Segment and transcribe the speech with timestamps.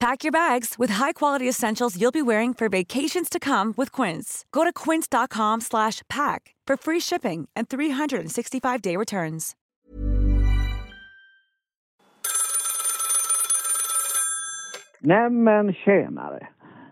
[0.00, 4.46] Pack your bags with high-quality essentials you'll be wearing for vacations to come with Quince.
[4.50, 9.54] Go to quince.com slash pack for free shipping and 365-day returns.
[15.00, 16.48] Nämen tjänare!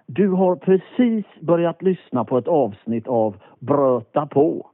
[0.07, 4.71] Du har precis börjat lyssna på ett avsnitt av Bröta på.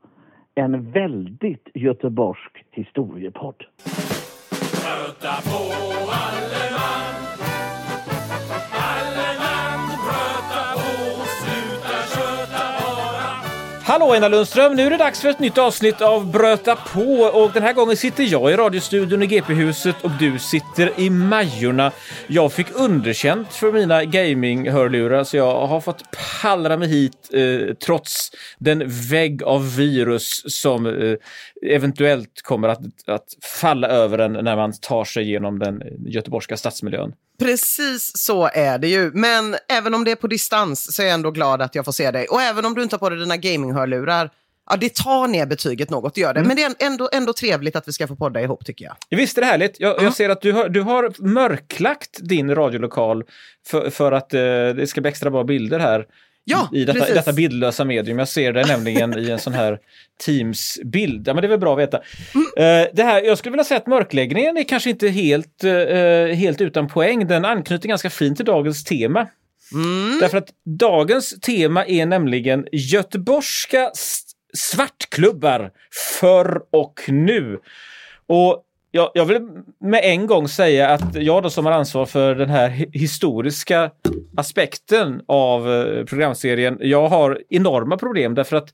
[0.55, 3.65] En väldigt göteborgsk historiepodd.
[4.85, 5.94] Bröta på
[13.87, 14.75] Hallå Einar Lundström!
[14.75, 17.97] Nu är det dags för ett nytt avsnitt av Bröta på och den här gången
[17.97, 21.93] sitter jag i radiostudion i GP-huset och du sitter i Majorna.
[22.27, 26.03] Jag fick underkänt för mina gaming-hörlurar så jag har fått
[26.43, 31.17] pallra mig hit eh, trots den vägg av virus som eh,
[31.75, 33.27] eventuellt kommer att, att
[33.61, 37.13] falla över en när man tar sig genom den göteborgska stadsmiljön.
[37.39, 39.11] Precis så är det ju.
[39.15, 41.93] Men även om det är på distans så är jag ändå glad att jag får
[41.93, 42.27] se dig.
[42.27, 44.31] Och även om du inte har på dig dina gaminghörlurar,
[44.71, 46.43] ja det tar ner betyget något, det gör det.
[46.43, 48.97] Men det är ändå, ändå trevligt att vi ska få podda ihop tycker jag.
[49.19, 49.81] Visst är det härligt?
[49.81, 53.25] Jag, jag ser att du har, du har mörklagt din radiolokal
[53.67, 56.07] för, för att eh, det ska bli extra bra bilder här.
[56.45, 57.15] Ja, i, detta, precis.
[57.15, 58.19] detta bildlösa medium.
[58.19, 59.79] Jag ser det nämligen i en sån här
[60.27, 61.29] Teams-bild.
[61.29, 61.97] Ja, men det är väl bra att veta.
[62.57, 66.61] Eh, det här, jag skulle vilja säga att mörkläggningen är kanske inte helt, eh, helt
[66.61, 67.27] utan poäng.
[67.27, 69.27] Den anknyter ganska fint till dagens tema.
[70.21, 73.91] Därför att dagens tema är nämligen göteborgska
[74.55, 75.71] svartklubbar
[76.21, 77.59] förr och nu.
[78.27, 78.63] Och
[78.95, 79.41] jag, jag vill
[79.81, 83.91] med en gång säga att jag då som har ansvar för den här hi- historiska
[84.37, 88.69] aspekten av eh, programserien, jag har enorma problem därför att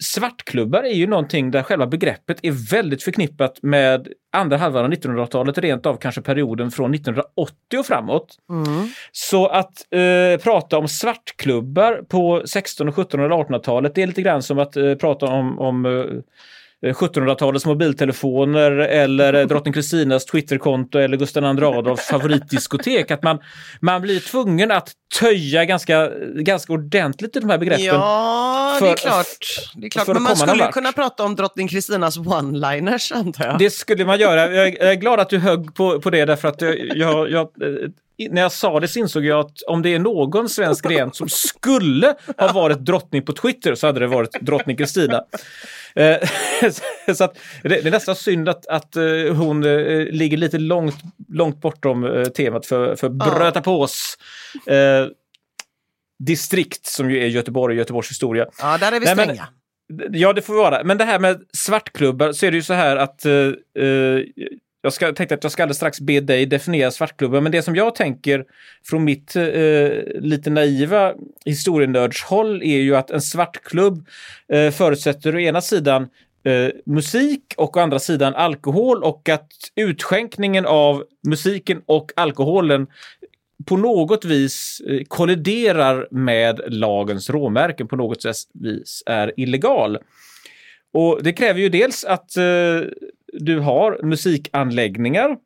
[0.00, 5.58] svartklubbar är ju någonting där själva begreppet är väldigt förknippat med andra halvan av 1900-talet,
[5.58, 8.36] rent av kanske perioden från 1980 och framåt.
[9.12, 14.42] Så att eh, prata om svartklubbar på 16, 17 eller 1800-talet, det är lite grann
[14.42, 16.04] som att eh, prata om, om eh,
[16.82, 23.10] 1700-talets mobiltelefoner eller eh, drottning Kristinas Twitterkonto eller Gustav II Adolfs favoritdiskotek.
[23.10, 23.38] Att man,
[23.80, 27.84] man blir tvungen att töja ganska, ganska ordentligt i de här begreppen.
[27.84, 29.26] Ja, det är För- klart.
[29.74, 30.06] Det är klart.
[30.06, 33.58] för Men man skulle ju kunna prata om drottning Kristinas one-liners, antar jag.
[33.58, 34.54] Det skulle man göra.
[34.54, 37.30] Jag är, jag är glad att du högg på, på det därför att jag, jag,
[37.30, 37.90] jag, eh,
[38.28, 41.28] när jag sa det så insåg jag att om det är någon svensk gren som
[41.28, 45.24] skulle ha varit drottning på Twitter så hade det varit drottning Kristina.
[45.94, 46.16] Eh,
[47.14, 50.96] så att det, är nästan synd att, att eh, hon eh, ligger lite långt,
[51.28, 54.18] långt bortom temat för, för Bröta pås
[54.66, 55.06] eh,
[56.18, 58.46] distrikt som ju är Göteborg och Göteborgs historia.
[58.58, 59.48] Ja, där är vi Nej, men- stränga.
[60.10, 60.84] Ja, det får vi vara.
[60.84, 63.32] Men det här med svartklubbar så är det ju så här att eh,
[64.82, 67.76] jag ska, tänkte att jag ska alldeles strax be dig definiera svartklubben, men det som
[67.76, 68.44] jag tänker
[68.84, 69.88] från mitt eh,
[70.20, 71.14] lite naiva
[71.44, 74.06] historienördshåll är ju att en svartklubb
[74.48, 76.08] eh, förutsätter å ena sidan
[76.44, 82.86] eh, musik och å andra sidan alkohol och att utskänkningen av musiken och alkoholen
[83.66, 89.98] på något vis eh, kolliderar med lagens råmärken, på något vis är illegal.
[90.92, 92.80] Och det kräver ju dels att eh,
[93.32, 95.36] du har musikanläggningar,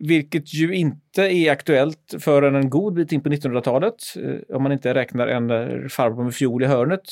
[0.00, 4.72] vilket ju inte är aktuellt förrän en god bit in på 1900-talet, eh, om man
[4.72, 7.02] inte räknar en eh, farbror med fiol i hörnet.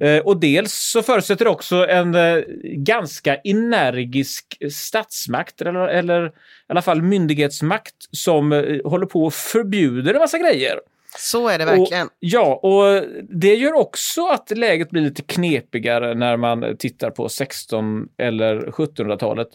[0.00, 2.16] Eh, och dels så förutsätter det också en
[2.62, 6.30] ganska energisk statsmakt, eller, eller i
[6.66, 8.52] alla fall myndighetsmakt, som
[8.84, 10.78] håller på och förbjuder en massa grejer.
[11.18, 12.06] Så är det verkligen.
[12.06, 17.28] Och, ja, och det gör också att läget blir lite knepigare när man tittar på
[17.28, 19.48] 16 eller 1700-talet.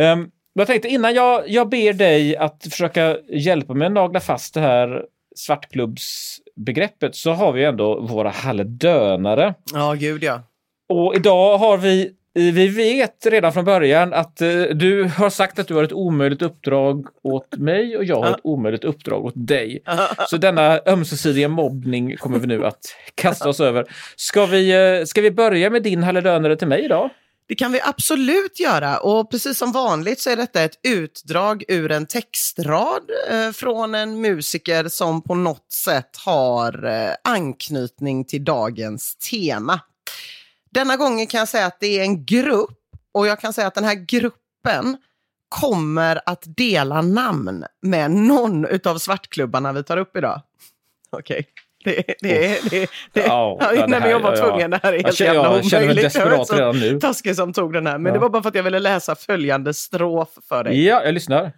[0.00, 4.54] Um, jag tänkte innan jag, jag ber dig att försöka hjälpa mig att nagla fast
[4.54, 5.04] det här
[5.36, 9.54] svartklubbsbegreppet så har vi ändå våra halledönare.
[9.72, 10.42] Ja, gud ja.
[10.88, 15.68] Och idag har vi vi vet redan från början att eh, du har sagt att
[15.68, 19.82] du har ett omöjligt uppdrag åt mig och jag har ett omöjligt uppdrag åt dig.
[20.28, 23.86] Så denna ömsesidiga mobbning kommer vi nu att kasta oss över.
[24.16, 24.70] Ska vi,
[25.00, 27.10] eh, ska vi börja med din halledönare till mig idag?
[27.48, 28.98] Det kan vi absolut göra.
[28.98, 34.20] Och precis som vanligt så är detta ett utdrag ur en textrad eh, från en
[34.20, 39.80] musiker som på något sätt har eh, anknytning till dagens tema.
[40.74, 42.78] Denna gången kan jag säga att det är en grupp
[43.12, 44.96] och jag kan säga att den här gruppen
[45.48, 50.42] kommer att dela namn med någon av svartklubbarna vi tar upp idag.
[51.10, 51.46] Okej.
[51.84, 55.42] Det, det, det, det, det, Ja, ja, var ja, tvungen, det här är helt jävla
[55.56, 56.14] jag känner mig omöjligt.
[56.14, 57.00] Desperat redan nu.
[57.00, 58.12] taskig som tog den här, men Ja.
[58.12, 60.84] det var bara för att jag ville läsa följande strof för dig.
[60.86, 61.52] Ja, jag lyssnar.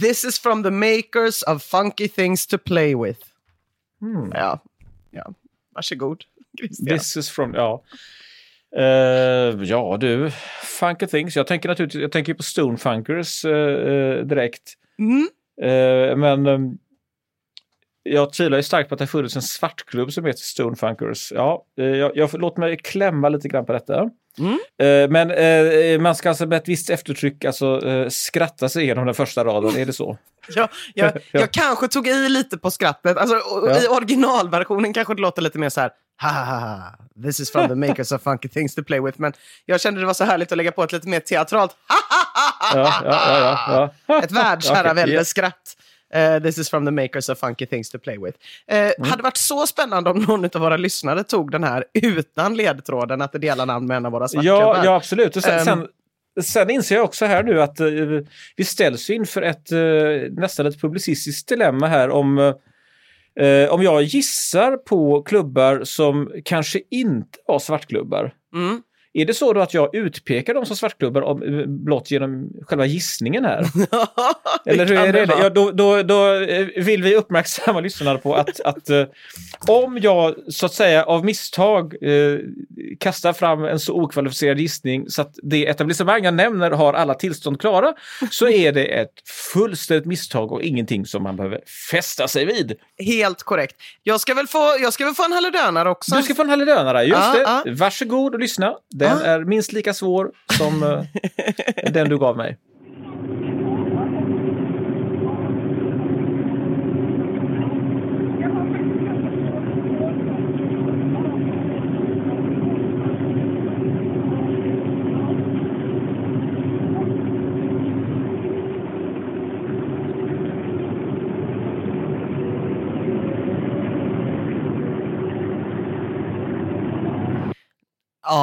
[0.00, 3.20] This is from the makers of funky things to play with.
[4.00, 4.30] Hmm.
[4.34, 4.58] Ja,
[5.10, 5.32] ja.
[5.74, 6.24] Varsågod
[6.58, 6.98] Christian.
[6.98, 7.82] This is from, ja.
[8.76, 10.30] Eh, ja du,
[10.80, 11.36] Funky Things.
[11.36, 14.74] Jag tänker naturligtvis jag tänker på Stonefunkers uh, direkt.
[14.98, 15.28] Mm.
[15.62, 16.78] Eh, men ehm,
[18.02, 21.32] jag tvivlar ju starkt på att det har funnits en svartklubb som heter Stonefunkers.
[21.32, 24.10] Ja, uh, jag, jag låt mig klämma lite grann på detta.
[24.38, 24.52] Mm.
[24.82, 29.06] Eh, men eh, man ska alltså med ett visst eftertryck alltså, eh, skratta sig igenom
[29.06, 30.18] den första raden, är det så?
[30.54, 31.40] Jag, jag, Ja.
[31.40, 33.16] jag kanske tog i lite på skrattet.
[33.16, 33.78] Alltså, Ja.
[33.78, 35.90] I originalversionen kanske det låter lite mer så här.
[36.22, 36.80] Ha,
[37.24, 39.20] this is from the makers of funky things to play with.
[39.20, 39.32] Men
[39.66, 42.24] jag kände det var så härligt att lägga på ett lite mer teatralt ha, ha,
[42.60, 44.22] ha, Ja, ha, ja, ja, ja, ja.
[44.22, 45.76] Ett världsherravälde Okej, skratt.
[46.14, 48.38] Eh, this is from the makers of funky things to play with.
[48.72, 53.22] Uh, Hade varit så spännande om någon av våra lyssnare tog den här utan ledtråden
[53.22, 54.60] att det delar namn med en av våra svartklubbar.
[54.60, 55.36] Ja, ja absolut.
[55.36, 55.64] Och sen, Ehm.
[55.64, 55.88] sen,
[56.44, 57.86] sen inser jag också här nu att eh,
[58.56, 59.78] vi ställs inför ett eh,
[60.30, 62.54] nästan ett publicistiskt dilemma här om
[63.70, 68.34] om jag gissar på klubbar som kanske inte var svartklubbar.
[68.54, 68.82] Mm.
[69.12, 72.86] Är det så då att jag utpekar dem som svartklubbar om, eh, blott genom själva
[72.86, 73.60] gissningen här?
[74.66, 75.34] Eller hur är det det?
[75.42, 79.04] Ja, då, då, då eh, vill vi uppmärksamma lyssnarna på att, att eh,
[79.68, 82.38] om jag så att säga av misstag eh,
[83.00, 87.60] kastar fram en så okvalificerad gissning så att det etablissemang jag nämner har alla tillstånd
[87.60, 87.94] klara
[88.30, 91.60] så är det ett fullständigt misstag och ingenting som man behöver
[91.90, 92.72] fästa sig vid.
[92.98, 93.76] Helt korrekt.
[94.02, 96.16] Jag ska väl få, jag ska väl få en halledönare också.
[96.16, 97.70] Du ska få en halledönare, just Ja, det.
[97.70, 98.74] Varsågod och lyssna.
[99.00, 99.24] Den Ja.
[99.24, 101.04] är minst lika svår som eh,
[101.92, 102.56] den du gav mig.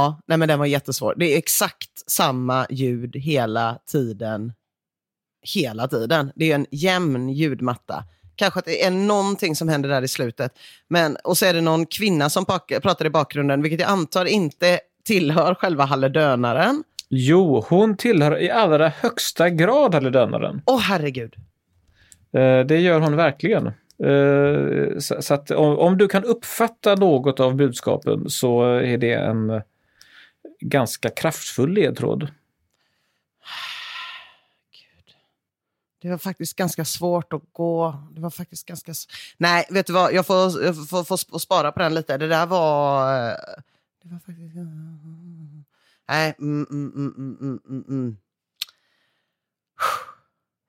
[0.08, 1.14] Ja, nej men den var jättesvår.
[1.18, 4.54] Det är exakt samma ljud hela tiden.
[5.56, 6.32] Hela tiden.
[6.36, 8.04] Det är en jämn ljudmatta.
[8.36, 10.52] Kanske att det är någonting som händer där i slutet.
[10.88, 12.46] Men, och så är det någon kvinna som
[12.82, 16.84] pratar i bakgrunden, vilket jag antar inte tillhör själva halledönaren.
[17.10, 20.62] Jo, hon tillhör i allra högsta grad halledönaren.
[20.66, 21.36] Åh herregud.
[22.34, 23.68] Eh, Det gör hon verkligen.
[24.04, 29.62] Eh, Så att om du kan uppfatta något av budskapen så är det en
[30.60, 32.22] ganska kraftfull ledtråd.
[34.72, 35.16] Gud.
[36.02, 38.04] Det var faktiskt ganska svårt att gå.
[38.12, 38.94] Det var faktiskt ganska...
[39.38, 40.14] Nej, vet du vad?
[40.14, 42.18] Jag får, jag får, får, spara på den lite.
[42.18, 43.30] Det där var...
[43.30, 43.36] eh,
[44.04, 44.56] Det var faktiskt...
[46.10, 46.36] Nej.
[46.40, 48.18] Mm, mm, mm, mm, mm, mm.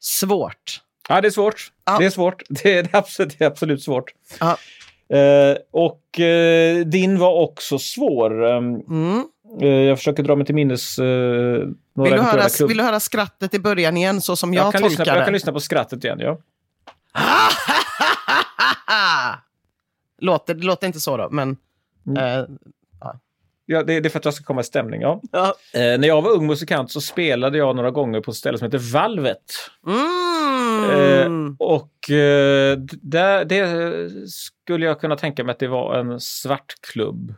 [0.01, 0.83] Svårt.
[1.09, 1.73] Ja, det är svårt.
[1.85, 1.99] Ja.
[1.99, 2.43] Det är svårt.
[2.49, 4.13] Det är absolut, det är absolut svårt.
[4.41, 4.59] Ja.
[5.17, 8.43] Eh, och eh, din var också svår.
[8.43, 9.25] Um, Mm.
[9.61, 11.65] Eh, jag försöker dra mig till minnes eh, några
[11.95, 14.73] Vill, du höra, klubb- vill du höra skrattet i början igen, så som jag, jag,
[14.73, 15.17] kan tolkar lyssna på, det?
[15.17, 16.19] jag kan lyssna på skrattet igen.
[16.21, 16.39] Ja.
[20.19, 21.57] låter, det låter inte så då, men...
[22.07, 22.41] Mm.
[22.41, 22.45] eh,
[23.71, 25.01] Ja, det, det är för att jag ska komma i stämning.
[25.01, 25.21] Ja.
[25.33, 25.55] ja.
[25.75, 28.65] Eh, när jag var ung musikant så spelade jag några gånger på ett ställe som
[28.65, 29.53] heter Valvet.
[29.87, 31.47] Mm.
[31.47, 36.75] Eh, och eh, där, det skulle jag kunna tänka mig att det var en svart
[36.81, 37.35] klubb.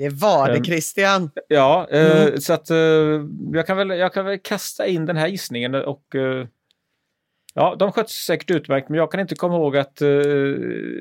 [0.00, 1.30] Det var det, Ehm, Christian.
[1.48, 2.40] Ja, eh, Mm.
[2.40, 2.76] så att eh,
[3.52, 6.46] jag, kan väl, jag kan väl kasta in den här gissningen och eh,
[7.54, 10.08] ja, de sköts säkert utmärkt, men jag kan inte komma ihåg att eh,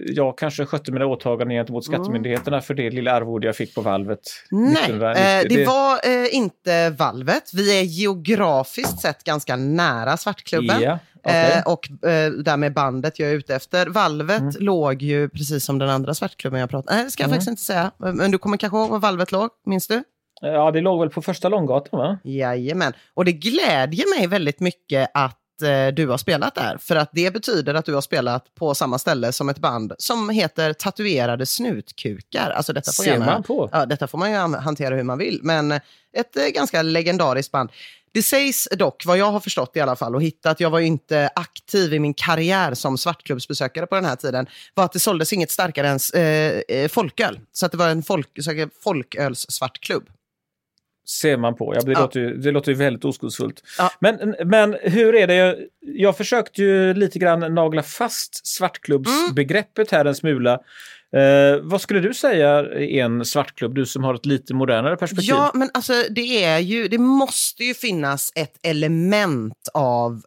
[0.05, 4.19] jag kanske skötte mina åtaganden gentemot skattemyndigheterna för det lilla arvode jag fick på valvet.
[4.51, 5.23] Nej, 1990.
[5.23, 7.53] eh, det var eh, inte valvet.
[7.53, 10.81] Vi är geografiskt sett ganska nära Svartklubben.
[10.81, 11.53] Ja, Okej.
[11.65, 13.87] Eh, och eh, därmed bandet jag är ute efter.
[13.87, 17.49] Valvet låg ju precis som den andra svartklubben jag pratade Nej, det ska jag faktiskt
[17.49, 17.91] inte säga.
[17.97, 19.49] Men du kommer kanske ihåg var Valvet låg?
[19.65, 20.03] Minns du?
[20.41, 22.17] Ja, det låg väl på första Långgatan va?
[22.23, 22.93] Jajamän.
[23.13, 26.77] Och det glädjer mig väldigt mycket att eh, du har spelat där.
[26.77, 30.29] För att det betyder att du har spelat på samma ställe som ett band som
[30.29, 32.49] heter Tatuerade snutkukar.
[32.49, 33.69] Alltså detta får, Ser gärna, man på.
[33.71, 35.39] Ja, detta får man ju an- hantera hur man vill.
[35.43, 37.69] Men ett eh, ganska legendariskt band.
[38.11, 40.85] Det sägs dock, vad jag har förstått i alla fall och hittat, jag var ju
[40.85, 45.33] inte aktiv i min karriär som svartklubbsbesökare på den här tiden, var att det såldes
[45.33, 47.39] inget starkare än eh, eh, folköl.
[47.51, 48.27] Så att det var en folk,
[48.83, 50.09] folköls-svartklubb.
[51.09, 51.75] Ser man på.
[51.75, 51.99] Ja, det, Ja.
[52.01, 53.63] låter, ju, det låter ju väldigt oskuldsfullt.
[53.77, 53.91] Ja.
[53.99, 55.35] Men, men hur är det?
[55.35, 60.53] Jag, jag försökte ju lite grann nagla fast svartklubbsbegreppet här en smula.
[61.15, 65.29] Eh, vad skulle du säga är en svartklubb, du som har ett lite modernare perspektiv?
[65.29, 70.21] Ja, men alltså det är ju, det måste ju finnas ett element av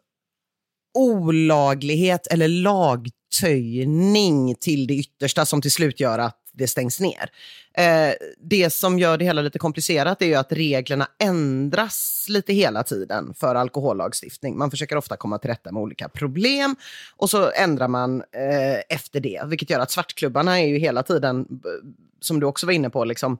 [0.99, 7.29] olaglighet eller lagtöjning till det yttersta som till slut gör att det stängs ner.
[7.77, 12.83] Eh, det som gör det hela lite komplicerat är ju att reglerna ändras lite hela
[12.83, 14.57] tiden för alkohollagstiftning.
[14.57, 16.75] Man försöker ofta komma till rätta med olika problem
[17.17, 21.39] och så ändrar man eh, efter det, vilket gör att svartklubbarna är ju hela tiden,
[21.39, 21.89] eh,
[22.21, 23.37] som du också var inne på, liksom,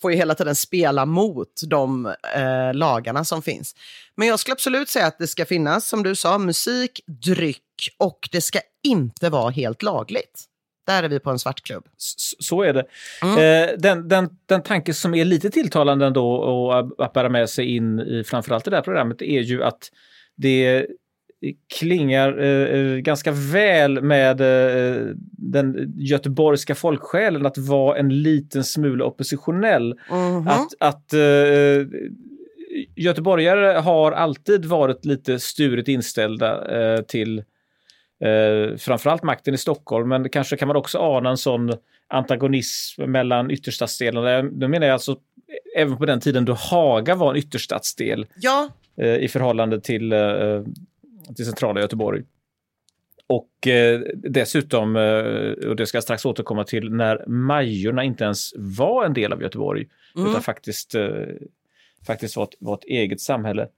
[0.00, 3.74] får ju hela tiden spela mot de eh, lagarna som finns.
[4.14, 8.28] Men jag skulle absolut säga att det ska finnas, som du sa, musik, dryck och
[8.32, 10.49] det ska inte vara helt lagligt.
[10.90, 11.84] Där är vi på en svartklubb.
[11.98, 12.84] S- Så är det.
[13.22, 13.34] Mm.
[13.68, 17.76] Eh, den, den, den tanke som är lite tilltalande ändå och att- bära med sig
[17.76, 19.78] in i framförallt det där programmet är ju att
[20.36, 20.86] det
[21.78, 25.06] klingar eh, eh, ganska väl med eh,
[25.38, 29.94] den göteborgska folksjälen att vara en liten smula oppositionell.
[30.10, 30.48] Mhm.
[30.48, 31.86] Att, att eh,
[32.96, 37.44] göteborgare har alltid varit lite sturigt inställda eh, till
[38.20, 41.72] eh, framförallt makten i Stockholm, men kanske kan man också ana en sån
[42.08, 44.42] antagonism mellan ytterstadsdelarna.
[44.42, 45.16] Då menar jag alltså
[45.76, 50.62] även på den tiden då Haga var en ytterstadsdel Ja, eh, i förhållande till, eh,
[51.36, 52.22] till centrala Göteborg.
[53.26, 58.52] Och eh, dessutom, eh, och det ska jag strax återkomma till, när Majorna inte ens
[58.56, 61.10] var en del av Göteborg, utan faktiskt, eh,
[62.06, 63.68] faktiskt var, ett, var ett eget samhälle.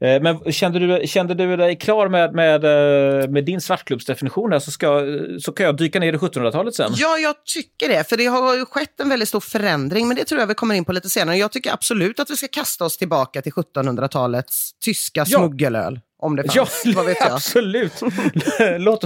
[0.00, 4.58] Eh, Men kände du, kände du dig klar med, med, eh, med din svartklubbsdefinition här
[4.58, 5.02] så, ska,
[5.40, 6.92] så kan jag dyka ner i 1700-talet sen.
[6.96, 8.08] Ja, jag tycker det.
[8.08, 10.74] För det har ju skett en väldigt stor förändring, men det tror jag vi kommer
[10.74, 11.36] in på lite senare.
[11.36, 15.38] Jag tycker absolut att vi ska kasta oss tillbaka till 1700-talets tyska Ja.
[15.38, 16.00] smuggelöl.
[16.20, 16.96] Om det Ja, fanns.
[16.96, 17.32] Vad vet jag?
[17.32, 17.92] absolut.
[18.78, 19.04] låt,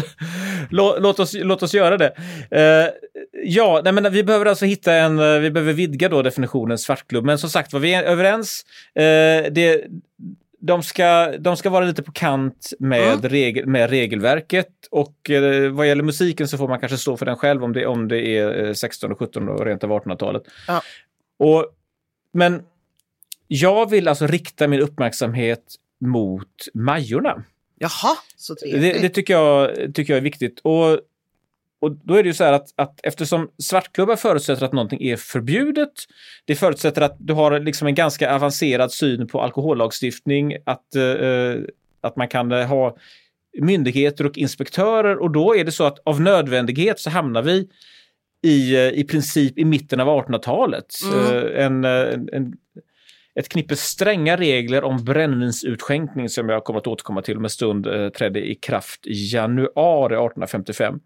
[0.71, 2.13] låt, låt, oss, låt oss göra det.
[2.51, 2.91] Eh,
[3.45, 7.25] ja, nej, men vi behöver alltså hitta en, vi behöver vidga då definitionen svartklubb.
[7.25, 8.65] Men som sagt var, vi är överens.
[8.95, 9.85] Eh, det,
[10.63, 13.21] de, ska, de ska vara lite på kant med, Mm.
[13.23, 17.37] regel, med regelverket och eh, vad gäller musiken så får man kanske stå för den
[17.37, 20.43] själv om det, om det är eh, 16 och 17 och rent av 1800-talet.
[20.67, 20.83] Ja.
[21.39, 21.67] Och,
[22.33, 22.63] men
[23.49, 25.63] jag vill alltså rikta min uppmärksamhet
[26.01, 27.45] mot Majorna.
[27.79, 29.03] Jaha, så Det, trevligt.
[29.03, 30.61] det tycker, jag, tycker jag är viktigt.
[30.65, 31.01] Och,
[31.83, 35.17] och då är det ju så här att, att eftersom svartklubbar förutsätter att någonting är
[35.17, 35.93] förbjudet,
[36.45, 41.63] det förutsätter att du har liksom en ganska avancerad syn på alkohollagstiftning, att, eh,
[42.01, 42.97] att man kan eh, ha
[43.59, 47.69] myndigheter och inspektörer och då är det så att av nödvändighet så hamnar vi
[48.43, 50.87] i, eh, i princip i mitten av 1800-talet.
[51.15, 52.53] Eh, En, en, en,
[53.41, 57.87] ett knippe stränga regler om brännvinsutskänkning som jag kommer att återkomma till om en stund
[57.87, 61.01] eh, trädde i kraft i januari 1855.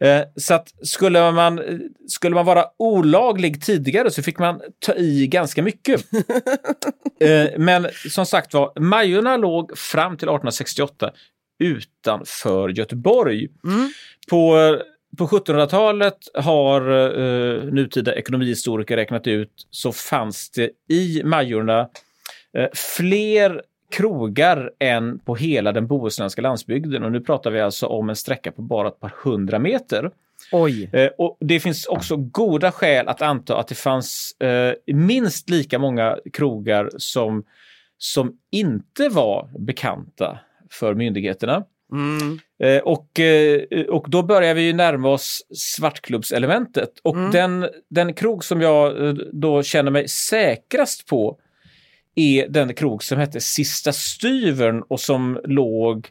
[0.00, 1.78] Eh, så att skulle man, eh,
[2.08, 6.00] skulle man vara olaglig tidigare så fick man ta i ganska mycket.
[7.20, 11.12] eh, men som sagt var, Majorna låg fram till 1868
[11.58, 13.48] utanför Göteborg.
[14.30, 14.56] På,
[15.18, 21.88] på 1700-talet har eh, nutida ekonomihistoriker räknat ut så fanns det i Majorna
[22.58, 27.04] eh, fler krogar än på hela den bohuslänska landsbygden.
[27.04, 30.10] Och nu pratar vi alltså om en sträcka på bara ett par hundra meter.
[30.52, 30.90] Oj.
[30.92, 35.78] Eh, och det finns också goda skäl att anta att det fanns eh, minst lika
[35.78, 37.44] många krogar som,
[37.98, 40.38] som inte var bekanta
[40.70, 41.64] för myndigheterna.
[41.94, 42.38] Mm.
[42.62, 46.90] Eh, och, eh, och då börjar vi ju närma oss svartklubbselementet.
[47.02, 51.38] Och den, den krog som jag eh, då känner mig säkrast på
[52.14, 56.08] är den krog som hette Sista Styvern och som låg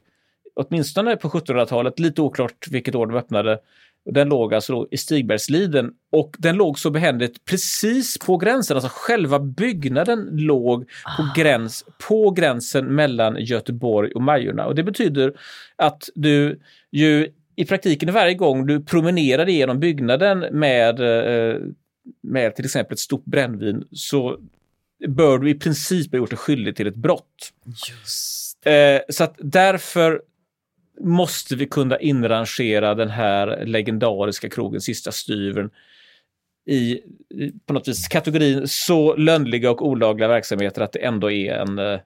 [0.55, 3.59] åtminstone på 1700-talet, lite oklart vilket år de öppnade,
[4.11, 9.39] Den låg alltså i Stigbergsliden och den låg så behändigt precis på gränsen, alltså själva
[9.39, 14.65] byggnaden låg på, gräns, på gränsen mellan Göteborg och Majorna.
[14.65, 15.33] Och det betyder
[15.75, 16.59] att du
[16.91, 21.61] ju i praktiken varje gång du promenerade genom byggnaden med, eh,
[22.21, 24.39] med till exempel ett stort brännvin så
[25.07, 27.53] bör du i princip ha gjort dig skyldig till ett brott.
[27.65, 28.67] Just.
[28.67, 30.21] Eh, så att därför
[30.99, 35.69] måste vi kunna inrangera den här legendariska krogen Sista styvern
[36.65, 41.53] i, i på något vis kategorin så lönnliga och olagliga verksamheter att det ändå är
[41.53, 41.99] en, eh,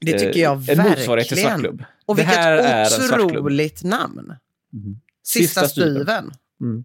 [0.00, 1.84] Det tycker jag en motsvarighet till svartklubb.
[2.06, 4.34] Och det vilket otroligt namn.
[4.72, 5.00] Mhm.
[5.22, 5.94] Sista, Sista styven.
[5.94, 6.84] styven.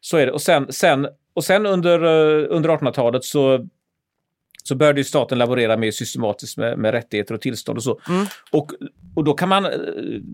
[0.00, 0.32] Så är det.
[0.32, 3.68] Och sen, sen, och sen under, eh, under 1800-talet så,
[4.66, 8.00] så började ju staten laborera mer systematiskt med, med rättigheter och tillstånd och så.
[8.08, 8.26] Mm.
[8.50, 8.72] Och,
[9.14, 9.70] och då kan man eh,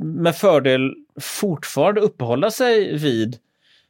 [0.05, 3.37] med fördel fortfarande uppehålla sig vid,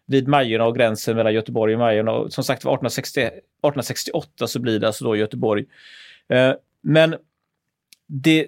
[0.06, 2.12] vid Majorna och gränsen mellan Göteborg och Majorna.
[2.12, 5.64] Och som sagt var 1860, 1868 så blir det alltså då Göteborg.
[6.28, 7.16] Eh, men
[8.06, 8.46] det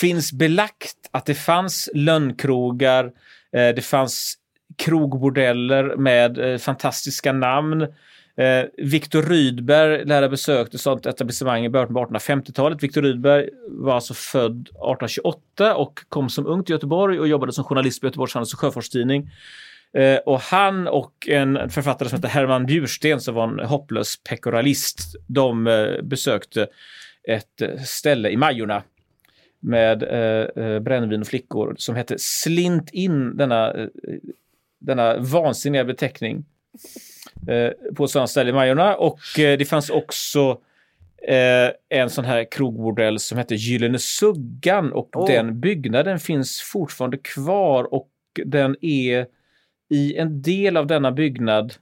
[0.00, 3.04] finns belagt att det fanns lönnkrogar,
[3.52, 4.38] eh, det fanns
[4.76, 7.86] krogbordeller med eh, fantastiska namn.
[8.36, 12.82] Eh, Viktor Rydberg lär ha besökt ett sådant etablissemang i början på 1850-talet.
[12.82, 17.64] Viktor Rydberg var alltså född 1828 och kom som ung till Göteborg och jobbade som
[17.64, 19.30] journalist på Göteborgs Handels och Sjöfartstidning.
[19.92, 24.98] Eh, och han och en författare som hette Herman Bjursten som var en hopplös pekoralist,
[25.26, 26.66] de eh, besökte
[27.28, 28.82] ett eh, ställe i Majorna
[29.60, 33.88] med eh, eh, brännvin och flickor som hette Slint in, denna, eh,
[34.80, 36.44] denna vansinniga beteckning
[37.96, 38.96] på ett sådant ställe i Majorna.
[38.96, 40.58] Och eh, det fanns också
[41.28, 45.26] eh, en sån här krogbordell som hette Gyllene Suggan och Åh.
[45.26, 48.10] den byggnaden finns fortfarande kvar och
[48.44, 49.26] den är
[49.90, 51.74] i en del av denna byggnad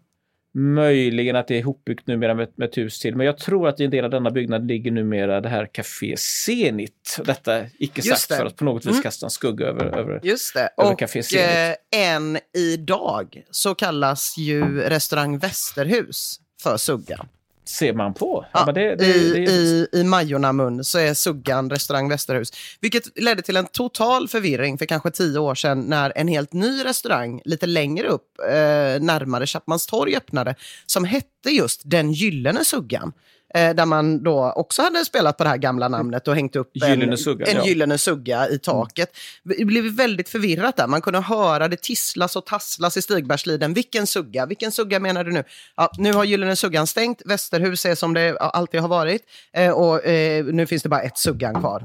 [0.54, 3.80] Möjligen att det är ihopbyggt numera med, med ett hus till, men jag tror att
[3.80, 7.21] i en del av denna byggnad ligger numera det här Café Zenit.
[7.25, 9.02] Detta icke sagt för att på något vis Mm.
[9.02, 10.68] kasta en skugga över, över Just det.
[10.78, 11.76] Över Och Café Zenit.
[11.92, 17.28] eh, än idag så kallas ju restaurang Västerhus för Suggan.
[17.64, 18.47] Ser man på.
[18.52, 22.52] Ja, men det, det, I, det, i, I Majorna-mun så är Suggan restaurang Västerhus.
[22.81, 26.85] Vilket ledde till en total förvirring för kanske tio år sedan när en helt ny
[26.85, 30.55] restaurang lite längre upp, eh, närmare Chapmanstorg öppnade,
[30.87, 33.12] som hette just Den Gyllene Suggan.
[33.55, 36.71] Eh, där man då också hade spelat på det här gamla namnet och hängt upp
[36.75, 37.67] Gyllene en, Suggan, en ja.
[37.67, 39.17] gyllene sugga i taket.
[39.43, 40.87] Det blev väldigt förvirrat där.
[40.87, 43.75] Man kunde höra det tisslas och tasslas i Stigbergsliden.
[43.75, 44.47] Vilken sugga?
[44.47, 45.45] Vilken sugga menar du nu?
[45.77, 47.23] Ja, nu har Gyllene Suggan stängt.
[47.25, 49.23] Västerhus är som det alltid har varit.
[49.53, 51.85] Eh, och eh, nu finns det bara ett Suggan kvar.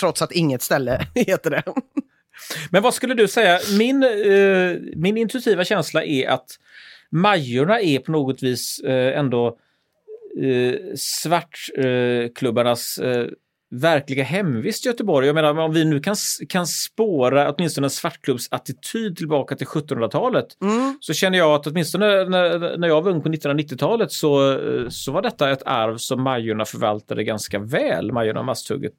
[0.00, 1.62] Trots att inget ställe heter det.
[2.70, 3.58] Men vad skulle du säga?
[3.78, 6.46] Min, eh, min intuitiva känsla är att
[7.10, 9.56] Majorna är på något vis eh, ändå
[10.38, 13.26] eh, svartklubbarnas eh,
[13.70, 15.26] verkliga hemvist Göteborg.
[15.26, 16.16] Jag menar, om vi nu kan,
[16.48, 20.98] kan spåra åtminstone en svartklubbsattityd tillbaka till 1700-talet Mm.
[21.00, 25.12] så känner jag att åtminstone när, när jag var ung på 1990-talet så, eh, så
[25.12, 28.94] var detta ett arv som Majorna förvaltade ganska väl, Majorna och Masthugget.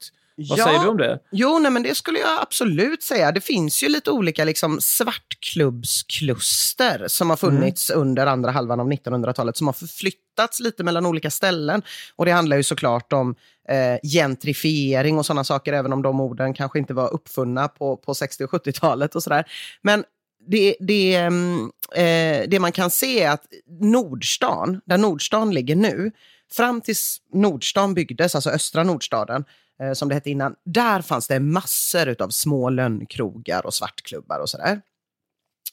[0.50, 0.66] Vad Ja.
[0.66, 1.20] säger du om det?
[1.32, 3.32] Jo, nej, men det skulle jag absolut säga.
[3.32, 9.58] Det finns ju lite olika liksom, svartklubbskluster som har funnits under andra halvan av 1900-talet
[9.58, 11.82] som har förflyttats lite mellan olika ställen.
[12.16, 13.36] Och det handlar ju såklart om
[13.70, 18.16] eh, gentrifiering och sådana saker, även om de orden kanske inte var uppfunna på, på
[18.16, 19.46] 60 och 70-talet och sådär.
[19.82, 20.04] Men
[20.48, 23.44] det, det, mm, eh, det man kan se är att
[23.82, 26.12] Nordstan, där Nordstan ligger nu,
[26.52, 29.46] fram tills Nordstan byggdes, alltså östra Nordstaden,
[29.82, 34.50] eh, som det hette innan, där fanns det massor av små lönnkrogar och svartklubbar och
[34.50, 34.82] sådär.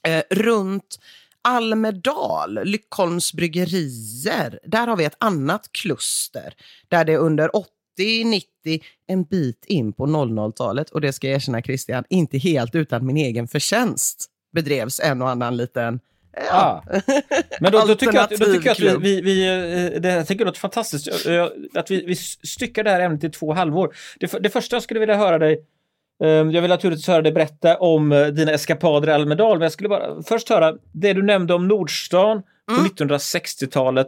[0.07, 0.99] Eh, runt
[1.43, 6.55] Almedal, Lyckholms bryggerier, där har vi ett annat kluster
[6.89, 7.69] där det under 80,
[8.25, 8.49] 90,
[9.07, 13.17] en bit in på 00-talet, och det ska jag erkänna Christian, inte helt utan min
[13.17, 16.01] egen förtjänst bedrevs en och annan liten
[16.51, 16.81] Ah.
[17.61, 19.47] Men då, då, tycker jag att, då tycker jag att vi, vi, vi
[19.95, 21.09] eh, det här tycker jag låter fantastiskt,
[21.75, 23.95] att vi, vi styckar det här ämnet i två halvor.
[24.21, 25.65] Det, det första jag skulle vilja höra dig,
[26.25, 29.73] eh, jag vill naturligtvis höra dig berätta om eh, dina eskapader i Almedal, men jag
[29.73, 34.07] skulle bara först höra det du nämnde om Nordstan på 1960-talet.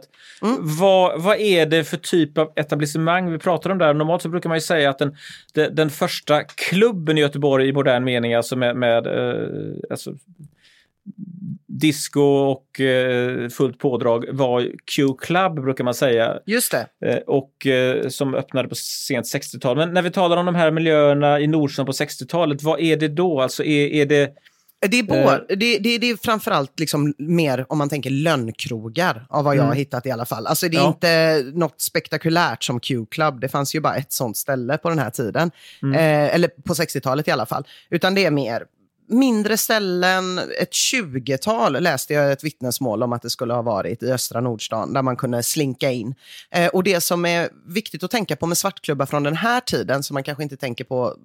[0.59, 3.93] Vad, vad är det för typ av etablissemang vi pratar om där?
[3.93, 5.15] Normalt så brukar man ju säga att den,
[5.53, 9.47] den, den första klubben i Göteborg i modern mening, alltså med, med eh,
[9.89, 10.13] alltså,
[11.67, 14.61] disco och eh, fullt pådrag var
[14.95, 16.39] Q-Club brukar man säga.
[16.45, 17.07] Just det.
[17.09, 19.77] Eh, och eh, som öppnade på sent 60-tal.
[19.77, 23.07] Men när vi talar om de här miljöerna i Nordstan på 60-talet, vad är det
[23.07, 23.41] då?
[23.41, 24.31] Alltså är, är, det,
[24.89, 29.43] Det är, både, det, det, det är framförallt liksom mer om man tänker lönnkrogar, av
[29.45, 30.47] vad jag har hittat i alla fall.
[30.47, 30.87] Alltså det är Ja.
[30.87, 33.39] inte något spektakulärt som Q-Club.
[33.41, 35.51] Det fanns ju bara ett sånt ställe på den här tiden.
[35.95, 37.63] Eh, eller på 60-talet i alla fall.
[37.89, 38.63] Utan det är mer
[39.11, 44.11] mindre ställen, ett 20-tal läste jag ett vittnesmål om att det skulle ha varit i
[44.11, 46.15] östra Nordstan, där man kunde slinka in.
[46.51, 50.03] Eh, och det som är viktigt att tänka på med svartklubbar från den här tiden,
[50.03, 51.15] som man kanske inte tänker på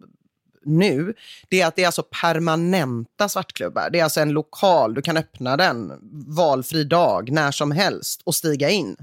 [0.64, 1.14] nu,
[1.49, 3.90] det är att det är alltså permanenta svartklubbar.
[3.90, 5.92] Det är alltså en lokal, du kan öppna den
[6.27, 8.96] valfri dag, när som helst och stiga in.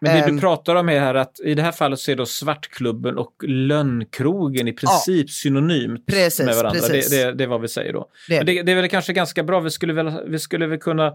[0.00, 0.34] Men det Ehm.
[0.34, 3.32] du pratar om är här att i det här fallet så är då Svartklubben och
[3.46, 6.80] Lönnkrogen i princip synonymt Precis, med varandra.
[6.80, 7.10] precis.
[7.10, 8.06] Det, det, det är vad vi säger då.
[8.28, 11.12] Det det, det är väl kanske ganska bra, vi skulle väl, vi skulle väl kunna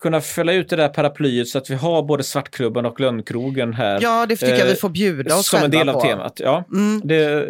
[0.00, 3.98] kunna fälla ut det där paraplyet så att vi har både Svartklubben och Lönnkrogen här.
[4.02, 6.00] Ja, det tycker jag Eh, vi får bjuda oss som en del av på.
[6.00, 6.40] temat.
[6.44, 7.00] Ja, Mm.
[7.04, 7.46] det,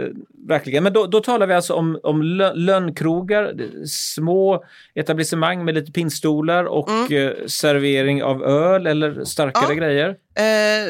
[0.48, 0.82] verkligen.
[0.82, 3.54] Men då, då talar vi alltså om, om lö- lönnkrogar,
[3.86, 9.78] små etablissemang med lite pinnstolar och eh, servering av öl eller starkare Mm.
[9.78, 9.84] Ja.
[9.84, 10.16] grejer.
[10.36, 10.44] Eh,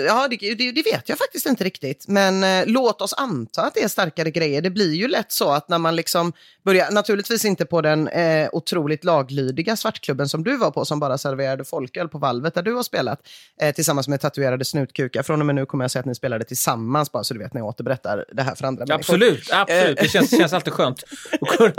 [0.07, 2.05] ja, det, det, det vet jag faktiskt inte riktigt.
[2.09, 4.63] Men eh, låt oss anta att det är starkare grejer.
[4.63, 6.33] Det blir ju lätt så att när man liksom
[6.65, 11.19] börjar, naturligtvis inte på den eh, otroligt laglydiga svartklubben som du var på, som bara
[11.19, 13.21] serverade folköl på valvet där du har spelat,
[13.61, 15.23] eh, tillsammans med tatuerade snutkukar.
[15.23, 17.55] Från och med nu kommer jag säga att ni spelade tillsammans, bara så du vet
[17.55, 19.13] när jag återberättar det här för andra människor.
[19.53, 19.99] Absolut, absolut.
[19.99, 21.05] Det känns, känns alltid skönt
[21.41, 21.73] att kunna,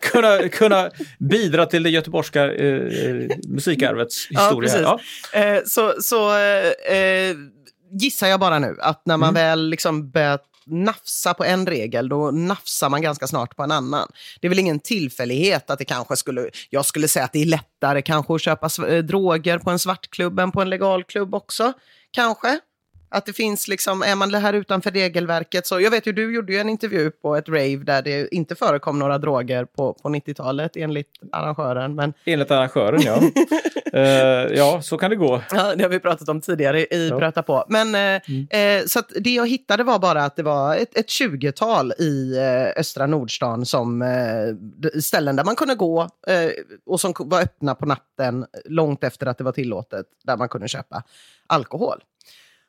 [0.00, 2.82] kunna, kunna bidra till det göteborgska eh,
[3.48, 4.70] musikarvets historia.
[4.70, 4.80] precis.
[4.82, 5.00] Ja,
[5.40, 7.36] Eh, så så eh, eh,
[8.00, 9.42] gissar jag bara nu att när man Mm.
[9.42, 14.08] väl liksom börjar nafsa på en regel, då nafsar man ganska snart på en annan.
[14.40, 17.46] Det är väl ingen tillfällighet att det kanske skulle, jag skulle säga att det är
[17.46, 21.72] lättare kanske att köpa eh, droger på en svartklubb än på en legalklubb också.
[22.10, 22.58] Kanske.
[23.12, 26.52] Att det finns liksom, är man här utanför regelverket så, jag vet ju du gjorde
[26.52, 30.76] ju en intervju på ett rave där det inte förekom några droger på, på 90-talet
[30.76, 33.20] enligt arrangören, men enligt arrangören, ja.
[33.94, 35.42] Eh, ja, så kan det gå.
[35.50, 37.16] Ja, det har vi pratat om tidigare i Ja.
[37.16, 37.64] Bröta på.
[37.68, 41.08] Men, eh, eh, så att det jag hittade var bara att det var ett, ett
[41.08, 42.38] 20-tal i
[42.76, 44.04] östra Nordstan som
[45.02, 46.08] ställen där man kunde gå
[46.86, 50.68] och som var öppna på natten långt efter att det var tillåtet, där man kunde
[50.68, 51.02] köpa
[51.46, 52.02] alkohol.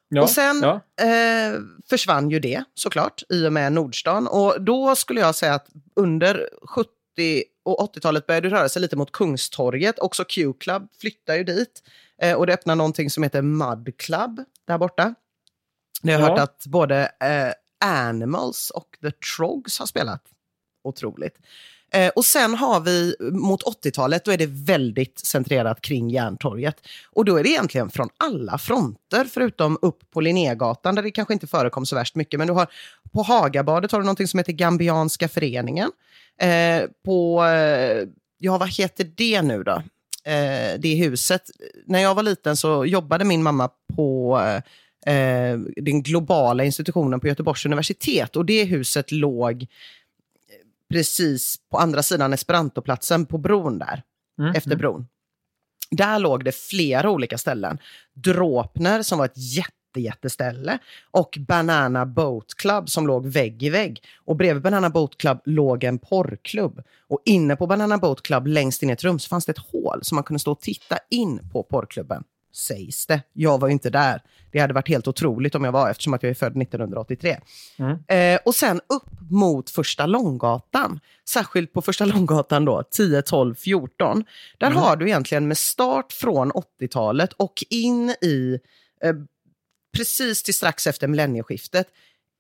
[0.10, 0.82] Ja, och sen ja.
[1.06, 4.28] eh, försvann ju det såklart i och med Nordstan.
[4.28, 6.90] Och då skulle jag säga att under 70
[7.66, 10.00] och 80-talet började det röra sig lite mot Kungstorget.
[10.00, 11.84] Också Q-Club flyttar ju dit.
[12.22, 15.16] Eh, och det öppnar någonting som heter Mud Club där borta.
[16.02, 16.30] Jag har Ja.
[16.30, 17.54] hört att både eh,
[17.90, 20.24] Animals och The Trogs har spelat.
[20.84, 21.38] Otroligt.
[21.94, 26.76] Eh, och sen har vi mot 80-talet, då är det väldigt centrerat kring Järntorget.
[27.12, 31.34] Och då är det egentligen från alla fronter, förutom upp på Linnégatan där det kanske
[31.34, 32.38] inte förekom så värst mycket.
[32.38, 32.68] Men du har
[33.14, 35.92] på Hagabadet har du någonting som heter Gambianska föreningen.
[36.42, 39.84] Eh, på, eh, ja vad heter det nu då?
[40.26, 41.42] Eh, det huset.
[41.86, 44.56] När jag var liten så jobbade min mamma på eh,
[45.16, 49.68] eh den globala institutionen på Göteborgs universitet och det huset låg
[50.94, 54.04] precis på andra sidan Esperantoplatsen på bron där,
[54.40, 54.56] Mm.
[54.56, 55.08] efter bron.
[55.92, 57.78] Där låg det flera olika ställen.
[58.14, 60.78] Dråpner som var ett jätte jätteställe
[61.12, 64.04] och Banana Boat Club som låg vägg i vägg.
[64.26, 66.82] Och bredvid Banana Boat Club låg en porrklubb.
[67.08, 69.58] Och inne på Banana Boat Club längst in i ett rum så fanns det ett
[69.72, 72.24] hål som man kunde stå och titta in på porrklubben.
[72.54, 73.22] Sägs det.
[73.34, 74.22] Jag var ju inte där.
[74.52, 77.38] Det hade varit helt otroligt om jag var eftersom att jag är född 1983.
[78.08, 81.00] Eh, och sen upp mot första Långgatan.
[81.30, 84.24] Särskilt på första Långgatan då, 10, 12, 14.
[84.58, 88.60] Där har du egentligen med start från 80-talet och in i
[89.04, 89.14] eh,
[89.98, 91.88] precis till strax efter millennieskiftet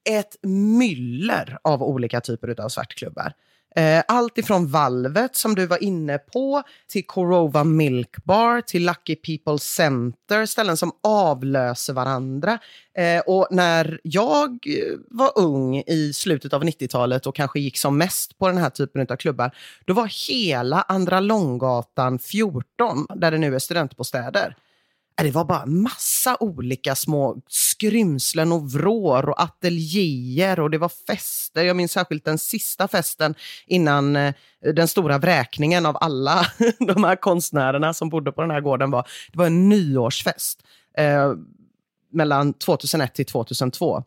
[0.09, 3.33] ett myller av olika typer av svartklubbar.
[3.75, 9.15] Eh, allt ifrån Valvet som du var inne på till Corova Milk Bar till Lucky
[9.15, 12.59] People Center, ställen som avlöser varandra.
[12.97, 17.97] Eh, och när jag eh, var ung i slutet av 90-talet och kanske gick som
[17.97, 19.55] mest på den här typen av klubbar,
[19.85, 24.55] då var hela Andra Långgatan 14, där det nu är studentbostäder,
[25.15, 31.63] det var bara massa olika små skrymslen och vrår och ateljéer och det var fester.
[31.63, 33.35] Jag minns särskilt den sista festen
[33.67, 34.33] innan eh,
[34.75, 36.45] den stora vräkningen av alla
[36.79, 39.07] de här konstnärerna som bodde på den här gården var.
[39.31, 40.63] Det var en nyårsfest
[40.97, 41.33] eh,
[42.11, 44.03] mellan 2001 till 2002.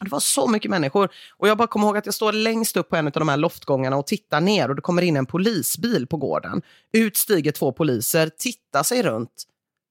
[0.00, 1.08] Det var så mycket människor.
[1.36, 3.36] Och jag bara kommer ihåg att jag står längst upp på en av de här
[3.36, 6.62] loftgångarna och tittar ner och det kommer in en polisbil på gården.
[6.92, 9.44] Ut stiger två poliser, tittar sig runt,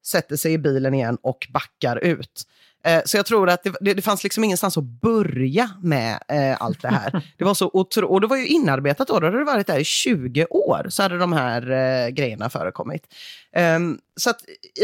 [0.08, 2.43] sätter sig i bilen igen och backar ut.
[2.84, 6.82] Eh, Så jag tror att det, det, fanns liksom ingenstans att börja med eh, allt
[6.82, 7.24] det här.
[7.38, 9.80] Det var så otro, och det var ju inarbetat då, då hade det varit där
[9.80, 13.13] i 20 år, så hade de här eh, grejerna förekommit.
[13.52, 14.41] Ehm, så att,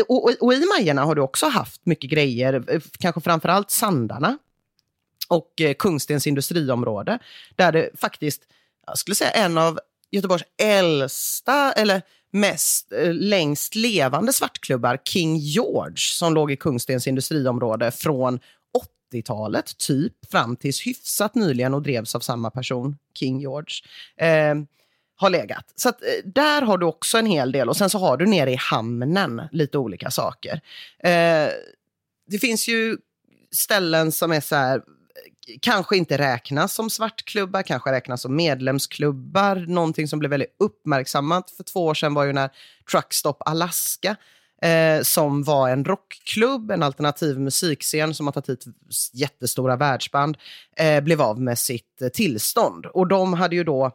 [0.08, 4.38] och, och, och i Majerna har du också haft mycket grejer, eh, kanske framförallt Sandarna
[5.30, 7.20] och eh, Kungstens industriområde,
[7.56, 8.42] där det faktiskt,
[8.88, 9.80] jag skulle säga en av
[10.12, 12.02] Göteborgs äldsta, eller
[12.34, 18.40] mest eh, längst levande svartklubbar, King George, som låg i Kungstens industriområde från
[19.14, 23.76] 80-talet, typ, fram tills hyfsat nyligen och drevs av samma person, King George.
[24.18, 24.56] Eh,
[25.16, 25.74] har legat.
[25.76, 27.70] Så att, eh, där har du också en hel del.
[27.70, 30.62] Och sen så har du nere i hamnen lite olika saker.
[31.00, 31.50] Eh,
[32.28, 32.98] det finns ju
[33.52, 34.82] ställen som är så här,
[35.62, 39.56] kanske inte räknas som svartklubbar, kanske räknas som medlemsklubbar.
[39.56, 42.50] Någonting som blev väldigt uppmärksammat för två år sedan var ju när
[42.92, 44.16] Truckstop Alaska,
[44.62, 48.66] eh, som var en rockklubb, en alternativ musikscen som har tagit hit
[49.14, 50.38] jättestora världsband,
[50.78, 52.86] eh, blev av med sitt eh, tillstånd.
[52.86, 53.86] Och de hade ju då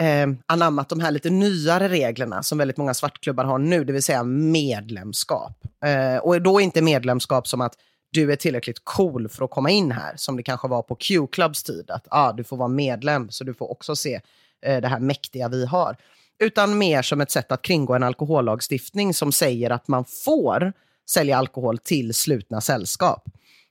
[0.00, 4.02] eh, anammat de här lite nyare reglerna som väldigt många svartklubbar har nu, det vill
[4.02, 5.64] säga medlemskap.
[5.84, 7.74] Eh, och då är inte medlemskap som att
[8.10, 11.62] du är tillräckligt cool för att komma in här, som det kanske var på Q-Clubs
[11.62, 14.20] tid, att ah, du får vara medlem så du får också se
[14.62, 15.96] eh, det här mäktiga vi har.
[16.38, 20.72] Utan mer som ett sätt att kringgå en alkohollagstiftning som säger att man får
[21.10, 23.24] sälja alkohol till slutna sällskap.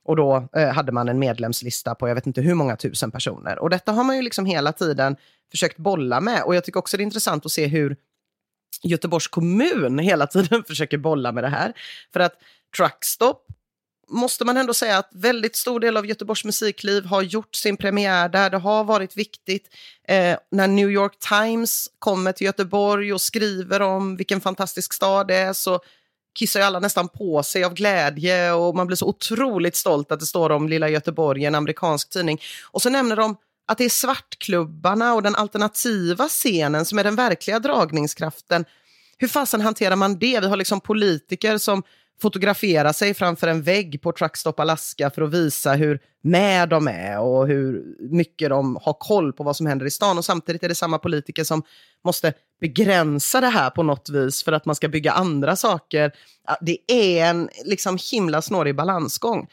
[0.04, 3.58] Och då eh, hade man en medlemslista på jag vet inte hur många tusen personer.
[3.58, 5.16] Och detta har man ju liksom hela tiden
[5.50, 6.42] försökt bolla med.
[6.42, 7.96] Och jag tycker också det är intressant att se hur
[8.82, 11.72] Göteborgs kommun hela tiden försöker bolla med det här.
[12.12, 12.32] För att
[12.76, 13.46] Truckstop
[14.08, 18.28] måste man ändå säga att väldigt stor del av Göteborgs musikliv har gjort sin premiär
[18.28, 18.50] där.
[18.50, 19.68] Det har varit viktigt.
[20.08, 25.34] Eh, när New York Times kommer till Göteborg och skriver om vilken fantastisk stad det
[25.34, 25.80] är så
[26.38, 30.20] kissar ju alla nästan på sig av glädje och man blir så otroligt stolt att
[30.20, 32.40] det står om lilla Göteborg i en amerikansk tidning.
[32.64, 37.16] Och så nämner de att det är svartklubbarna och den alternativa scenen som är den
[37.16, 38.64] verkliga dragningskraften.
[39.18, 40.40] Hur fasen hanterar man det?
[40.40, 41.82] Vi har liksom politiker som
[42.22, 47.20] fotografera sig framför en vägg på Truckstop Alaska för att visa hur med de är
[47.20, 50.18] och hur mycket de har koll på vad som händer i stan.
[50.18, 51.62] Och samtidigt är det samma politiker som
[52.04, 56.12] måste begränsa det här på något vis för att man ska bygga andra saker.
[56.60, 59.48] Det är en liksom himla snårig balansgång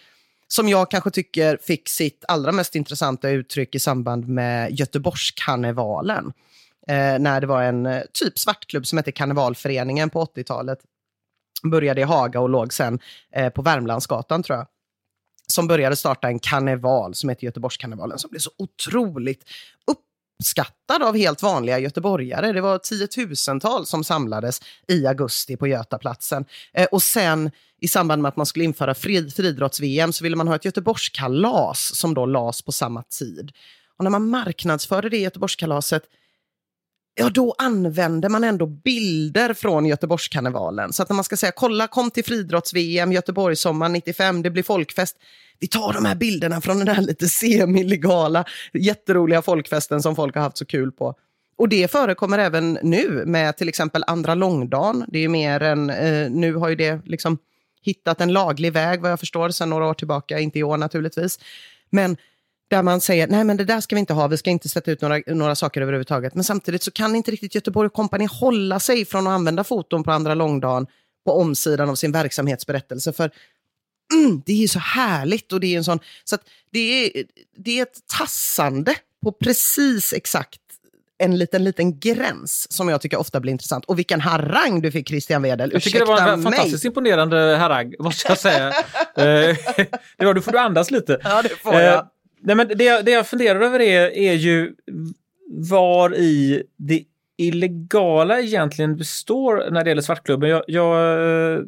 [0.47, 6.33] som jag kanske tycker fick sitt allra mest intressanta uttryck i samband med Göteborgskarnevalen.
[6.87, 10.79] Eh, när det var en eh, typ svartklubb som hette Karnevalföreningen på 80-talet
[11.63, 12.99] började i Haga och låg sen
[13.35, 14.67] eh, på Värmlandsgatan tror jag.
[15.47, 19.43] Som började starta en karneval som heter Göteborgskarnevalen som blev så otroligt
[19.87, 22.51] uppskattad av helt vanliga göteborgare.
[22.51, 26.45] Det var tiotusentals som samlades i augusti på Götaplatsen.
[26.73, 30.55] Eh, och sen i samband med att man skulle införa friidrotts-VM så ville man ha
[30.55, 33.51] ett Göteborgskalas som då lades på samma tid.
[33.97, 36.03] Och när man marknadsförde det Göteborgskalaset
[37.15, 40.93] ja då använder man ändå bilder från Göteborgskarnevalen.
[40.93, 44.63] Så att när man ska säga kolla kom till friidrotts-VM Göteborg sommar 95, det blir
[44.63, 45.17] folkfest.
[45.59, 50.41] Vi tar de här bilderna från den här lite semilegala, jätteroliga folkfesten som folk har
[50.41, 51.15] haft så kul på.
[51.55, 55.05] Och det förekommer även nu med till exempel andra långdagen.
[55.07, 57.37] Det är mer än, eh, nu har ju det liksom
[57.81, 61.39] hittat en laglig väg vad jag förstår sedan några år tillbaka, inte i år naturligtvis.
[61.89, 62.17] Men
[62.75, 64.91] där man säger nej men det där ska vi inte ha, vi ska inte sätta
[64.91, 66.35] ut några, några saker överhuvudtaget.
[66.35, 70.11] Men samtidigt så kan inte riktigt Göteborg Company hålla sig från att använda foton på
[70.11, 70.87] andra långdagen
[71.25, 73.13] på omsidan av sin verksamhetsberättelse.
[73.13, 73.31] För
[74.13, 76.37] mm, det är ju så härligt och det är en sån, så
[76.71, 77.23] det är,
[77.57, 80.59] det är ett tassande på precis exakt
[81.17, 83.85] en liten, liten gräns som jag tycker ofta blir intressant.
[83.85, 85.69] Och vilken harang du fick Christian Wedel.
[85.73, 86.53] Jag tycker det var en mig.
[86.53, 88.73] fantastiskt imponerande harang, måste jag säga.
[89.15, 89.23] Eh,
[90.17, 91.19] det var, du får du andas lite.
[91.23, 92.07] Ja, det får jag.
[92.43, 94.73] Nej, men det, jag- det jag funderar över är, är ju
[95.47, 97.03] var i det
[97.37, 100.49] illegala egentligen består när det gäller svartklubben.
[100.49, 101.21] Jag, jag
[101.53, 101.59] eh,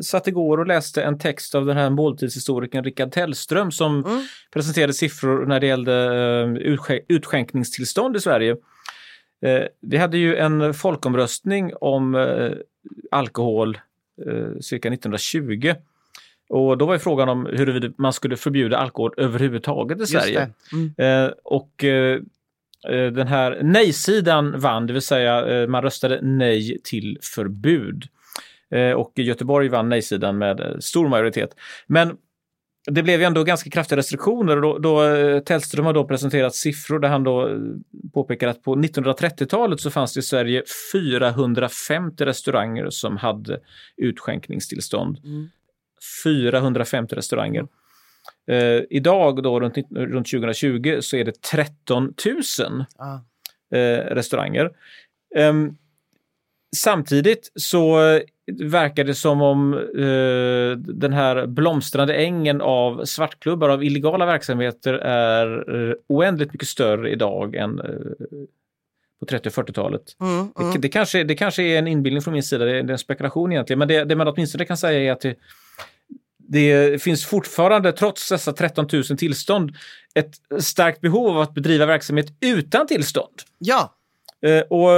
[0.00, 4.22] satt igår och läste en text av den här måltidshistorikern Rickard Tellström som Mm.
[4.52, 8.56] presenterade siffror när det gällde eh, utskänk- utskänkningstillstånd i Sverige.
[9.42, 12.50] Eh, vi hade ju en folkomröstning om eh,
[13.10, 13.78] alkohol
[14.26, 15.74] eh, cirka 1920.
[16.48, 20.50] Och då var ju frågan om huruvida man skulle förbjuda alkohol överhuvudtaget i Just Sverige.
[20.70, 20.76] det.
[20.76, 21.26] Mm.
[21.26, 22.20] Eh, och eh,
[22.88, 28.04] eh, den här nej-sidan vann, det vill säga eh, man röstade nej till förbud.
[28.70, 31.50] Eh, och Göteborg vann nej-sidan med eh, stor majoritet.
[31.86, 32.16] Men
[32.90, 34.56] det blev ju ändå ganska kraftiga restriktioner.
[34.56, 37.58] och Då, då, Tellström har då presenterat siffror där han då
[38.14, 43.60] påpekar att på 1930-talet så fanns det i Sverige 450 restauranger som hade
[43.96, 45.18] utskänkningstillstånd.
[46.24, 47.66] 450 restauranger.
[48.50, 52.14] Eh, idag, då, runt, runt 2020, så är det 13
[52.58, 53.24] 000 Ja.
[53.78, 54.70] eh, restauranger.
[55.36, 55.76] Ehm,
[56.76, 57.98] samtidigt så
[58.52, 65.74] verkar det som om eh, den här blomstrande ängen av svartklubbar, av illegala verksamheter är
[65.90, 67.86] eh, oändligt mycket större idag än eh,
[69.20, 70.02] på 30 och 40-talet.
[70.20, 70.72] Mm, mm.
[70.72, 72.92] Det, det, kanske, det kanske är en inbildning från min sida, det är, det är
[72.92, 75.34] en spekulation egentligen, men det, det man åtminstone kan säga är att det,
[76.36, 79.76] det finns fortfarande, trots dessa 13 000 tillstånd,
[80.14, 83.42] ett starkt behov av att bedriva verksamhet utan tillstånd.
[83.58, 83.98] Ja,
[84.40, 84.90] Eh, och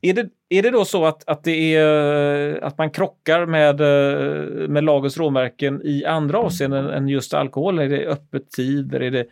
[0.00, 4.68] är det, är det då så att, att, det är, att man krockar med, eh,
[4.68, 7.78] med lagens råmärken i andra avseenden än just alkohol?
[7.78, 9.00] Är det öppettider?
[9.00, 9.26] Är det,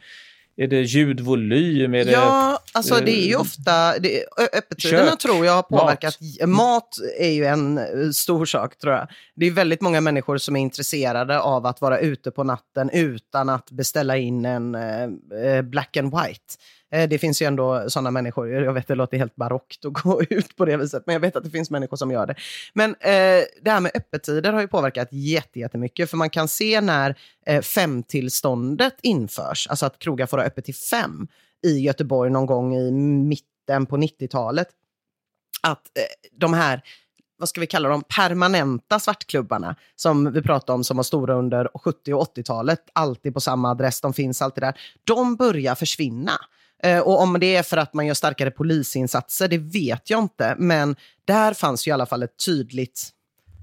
[0.57, 1.95] är det ljudvolym?
[1.95, 5.63] Är det, ja alltså det är ju eh, ofta, det, öppettiderna kök, tror jag har
[5.63, 6.19] påverkat.
[6.41, 6.49] mat.
[6.49, 6.89] Mat.
[7.19, 9.09] är ju en eh, stor sak tror jag.
[9.37, 13.49] Det är väldigt många människor som är intresserade av att vara ute på natten utan
[13.49, 15.03] att beställa in en eh,
[15.45, 16.55] eh, black and white.
[16.95, 20.23] Eh, det finns ju ändå sådana människor, jag vet det låter helt barockt att gå
[20.31, 22.35] ut på det viset, men jag vet att det finns människor som gör det.
[22.73, 27.19] Men eh, det här med öppettider har ju påverkat jättemycket, för man kan se när
[27.47, 31.29] eh, femtillståndet införs, alltså att krogar får ha öppet till fem
[31.67, 34.69] i Göteborg någon gång i mitten på 90-talet,
[35.63, 36.05] att eh,
[36.39, 36.83] de här
[37.37, 41.69] vad ska vi kalla dem, permanenta svartklubbarna som vi pratade om som var stora under
[41.75, 46.33] 70 och 80-talet, alltid på samma adress, de finns alltid där, de börjar försvinna.
[46.85, 50.55] Eh, och om det är för att man gör starkare polisinsatser, det vet jag inte,
[50.59, 53.11] men där fanns ju i alla fall ett tydligt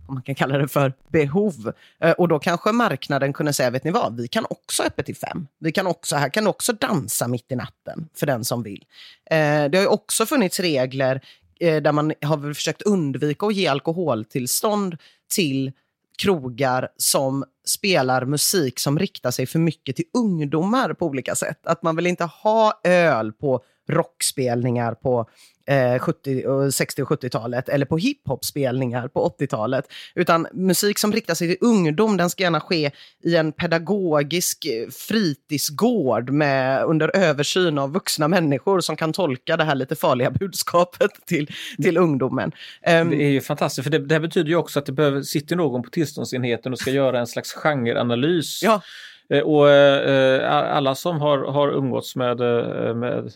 [0.08, 1.74] om man kan kalla det för behov.
[2.00, 5.06] Eh, och då kanske marknaden kunde säga, vet ni vad, vi kan också ha öppet
[5.06, 5.48] till fem.
[5.60, 8.86] Vi kan också, här kan du också dansa mitt i natten för den som vill.
[9.26, 11.22] Eh, det har ju också funnits regler
[11.60, 14.98] där man har försökt undvika att ge alkoholtillstånd
[15.32, 15.72] till
[16.17, 21.60] krogar som spelar musik som riktar sig för mycket till ungdomar på olika sätt.
[21.63, 25.30] Att man vill inte ha öl på rockspelningar på
[25.65, 29.86] eh, 70, och 60 och 70-talet eller på hiphop-spelningar på 80-talet.
[30.15, 32.91] Utan musik som riktar sig till ungdom, den ska gärna ske
[33.23, 39.63] i en pedagogisk eh, fritidsgård med, under översyn av vuxna människor som kan tolka det
[39.63, 41.51] här lite farliga budskapet till,
[41.84, 42.51] till ungdomen.
[42.82, 45.21] Ehm, Det är ju fantastiskt, för det, det här betyder ju också att det behöver,
[45.21, 48.63] sitter någon på tillståndsenheten och ska göra en slags genreanalys.
[48.63, 48.82] Ja.
[49.32, 52.39] Eh, och eh, eh, alla som har, har umgåtts med,
[52.96, 53.32] med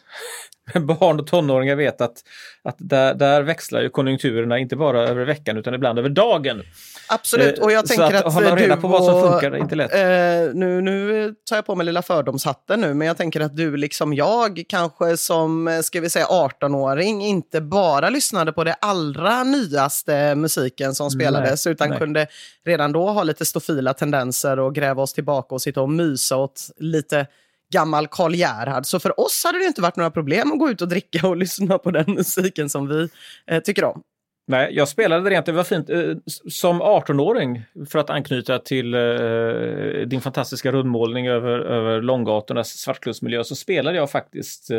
[0.73, 2.23] barn och tonåringar vet att,
[2.63, 6.61] att där, där växlar ju konjunkturerna inte bara över veckan utan ibland över dagen.
[7.09, 9.31] Absolut, Eh, och jag så tänker att att, hålla eh, reda på vad som och,
[9.31, 9.93] funkar är inte lätt.
[9.93, 13.77] Eh, nu, nu tar jag på mig lilla fördomshatten nu, men jag tänker att du
[13.77, 19.43] liksom jag, kanske som, eh, ska vi säga 18-åring, inte bara lyssnade på det allra
[19.43, 21.99] nyaste musiken som spelades, utan nej.
[21.99, 22.27] kunde
[22.65, 26.61] redan då ha lite stofila tendenser och gräva oss tillbaka och sitta och mysa åt
[26.77, 27.27] lite
[27.73, 28.85] gammal Karl Gerhard.
[28.85, 31.37] Så för oss hade det inte varit några problem att gå ut och dricka och
[31.45, 33.09] lyssna på den musiken som vi
[33.47, 34.03] eh, tycker om.
[34.47, 35.89] Nej, jag spelade det rent, det var fint.
[35.89, 36.15] Eh,
[36.49, 43.55] som 18-åring, för att anknyta till eh, din fantastiska rundmålning över, över Långgatornas svartklubbsmiljö, så
[43.55, 44.77] spelade jag faktiskt eh,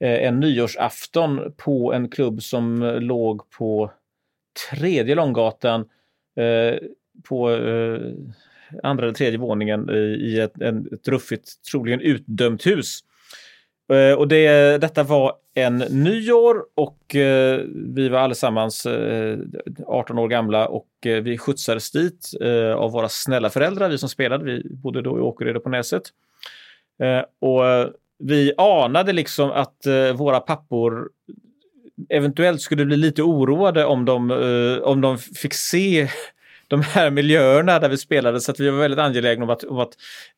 [0.00, 3.90] eh en nyårsafton på en klubb som eh, låg på
[4.70, 5.80] tredje Långgatan
[6.36, 6.78] eh,
[7.28, 8.00] på eh,
[8.82, 13.00] andra eller tredje våningen i, ett, ett ruffigt, troligen utdömt hus.
[13.92, 17.60] Eh, och det, detta var en nyår och eh,
[17.94, 19.38] vi var allesammans eh,
[19.86, 22.30] 18 år gamla och vi skjutsades dit
[22.76, 24.44] av våra snälla föräldrar, vi som spelade.
[24.44, 26.02] Vi bodde då i Åkereda på Näset.
[27.40, 27.62] Och
[28.18, 29.76] vi anade liksom att
[30.14, 31.10] våra pappor
[32.08, 34.30] eventuellt skulle bli lite oroade om de,
[34.84, 36.08] om de fick se
[36.68, 39.78] de här miljöerna där vi spelade så att vi var väldigt angelägna om att, om
[39.78, 39.92] att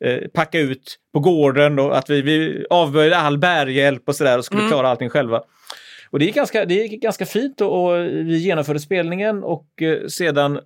[0.04, 4.44] eh, packa ut på gården och att vi, vi avböjde all bärhjälp och sådär och
[4.44, 5.42] skulle klara allting själva.
[6.10, 10.06] Och det gick ganska, det gick ganska fint och, och vi genomförde spelningen och eh,
[10.06, 10.60] sedan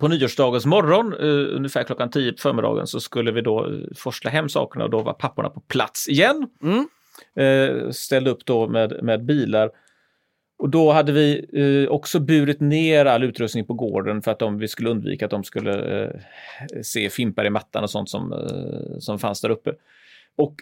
[0.00, 4.30] på nyårsdagens morgon, eh, ungefär klockan 10 på förmiddagen, så skulle vi då eh, forsla
[4.30, 6.48] hem sakerna och då var papporna på plats igen.
[6.62, 6.88] Mm.
[7.36, 9.70] Eh, ställde upp då med, med bilar.
[10.58, 14.58] Och då hade vi eh, också burit ner all utrustning på gården för att de,
[14.58, 16.10] vi skulle undvika att de skulle eh,
[16.82, 19.72] se fimpar i mattan och sånt som, eh, som fanns där uppe.
[20.36, 20.54] Och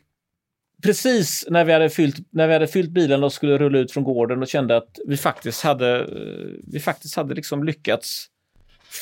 [0.83, 4.04] precis när vi hade fyllt, när vi hade fyllt bilen och skulle rulla ut från
[4.04, 8.26] gården och kände att vi faktiskt hade, eh, vi faktiskt hade liksom lyckats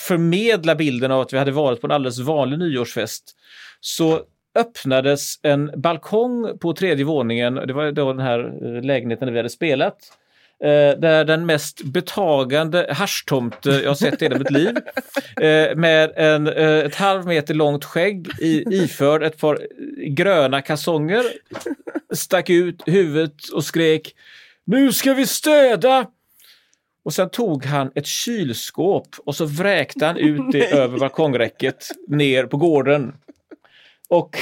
[0.08, 3.36] förmedla bilden av att vi hade varit på en alldeles vanlig nyårsfest
[3.80, 4.20] så
[4.54, 7.54] öppnades en balkong på tredje våningen.
[7.54, 9.98] Det var då den här eh, lägenheten där vi hade spelat.
[10.62, 14.76] Eh, där den mest betagande haschtomte jag sett i hela mitt liv.
[15.40, 19.58] Eh, med en, eh, ett halv meter långt skägg i, iförd ett par
[20.08, 21.24] gröna kalsonger.
[22.14, 24.14] Stack ut huvudet och skrek
[24.64, 26.06] Nu ska vi städa!
[27.04, 32.46] Och sen tog han ett kylskåp och så vräkte han ut det över balkongräcket ner
[32.46, 33.14] på gården.
[34.08, 34.38] Och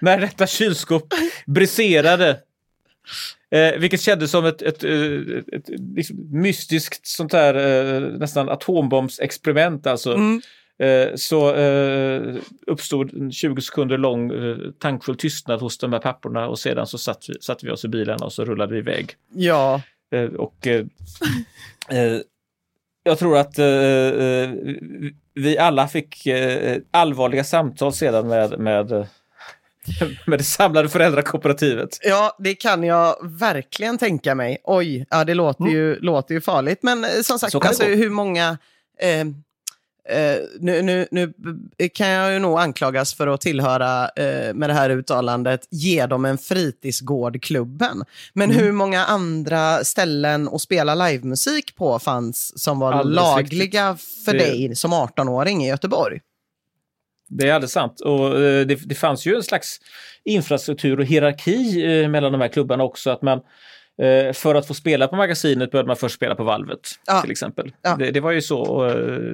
[0.00, 1.14] när detta kylskåp
[1.46, 2.36] briserade
[3.50, 9.86] Eh, vilket kändes som ett, ett, ett, ett liksom mystiskt sånt här eh, nästan atombombsexperiment
[9.86, 10.14] alltså.
[10.14, 10.40] Mm.
[10.80, 12.36] Eh, så eh,
[12.66, 16.98] uppstod en 20 sekunder lång eh, tankfull tystnad hos de här papporna och sedan så
[16.98, 19.10] satt vi, satte vi oss i bilen och så rullade vi iväg.
[19.34, 19.82] Ja.
[20.14, 20.86] Eh, och eh,
[21.88, 22.20] eh,
[23.02, 24.50] jag tror att eh, eh,
[25.34, 29.06] vi alla fick eh, allvarliga samtal sedan med, med, eh,
[30.26, 31.98] med det samlade föräldrakooperativet.
[32.02, 34.58] Ja, det kan jag verkligen tänka mig.
[34.64, 36.78] Oj, ja, det låter, ju, låter ju farligt.
[36.82, 38.58] Men eh, som sagt, alltså, hur många...
[39.00, 39.20] Eh,
[40.18, 41.32] eh, nu, nu, nu
[41.94, 46.24] kan jag ju nog anklagas för att tillhöra, eh, med det här uttalandet, ge dem
[46.24, 48.04] en fritidsgårdklubben.
[48.32, 48.62] Men Mm.
[48.64, 54.38] hur många andra ställen att spela livemusik på fanns som var Alldeles lagliga för Det-
[54.38, 56.20] dig som 18-åring i Göteborg?
[57.32, 58.00] Det är alldeles sant.
[58.00, 59.80] Och eh, det, det fanns ju en slags
[60.24, 63.10] infrastruktur och hierarki eh, mellan de här klubbarna också.
[63.10, 63.40] Att man,
[64.02, 67.20] eh, för att få spela på magasinet behövde man först spela på valvet Ja.
[67.20, 67.72] till exempel.
[67.82, 67.96] Ja.
[67.96, 68.64] Det, det var ju så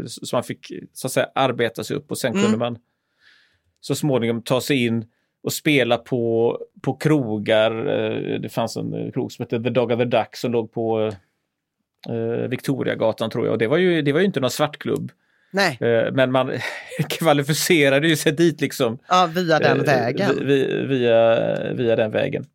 [0.07, 2.43] som man fick så att säga, arbeta sig upp och sen Mm.
[2.43, 2.79] kunde man
[3.81, 5.05] så småningom ta sig in
[5.43, 7.71] och spela på, på krogar.
[8.39, 11.13] Det fanns en krog som hette The Dog of the Duck som låg på
[12.49, 13.53] Victoriagatan tror jag.
[13.53, 15.13] Och det var ju, det var ju inte någon svartklubb.
[15.57, 16.53] Nej, Eh, Men man
[17.09, 18.99] kvalificerade ju sig dit liksom.
[19.09, 20.31] ja, via den eh, vägen.
[20.41, 22.47] vi- vi- Via, via den vägen.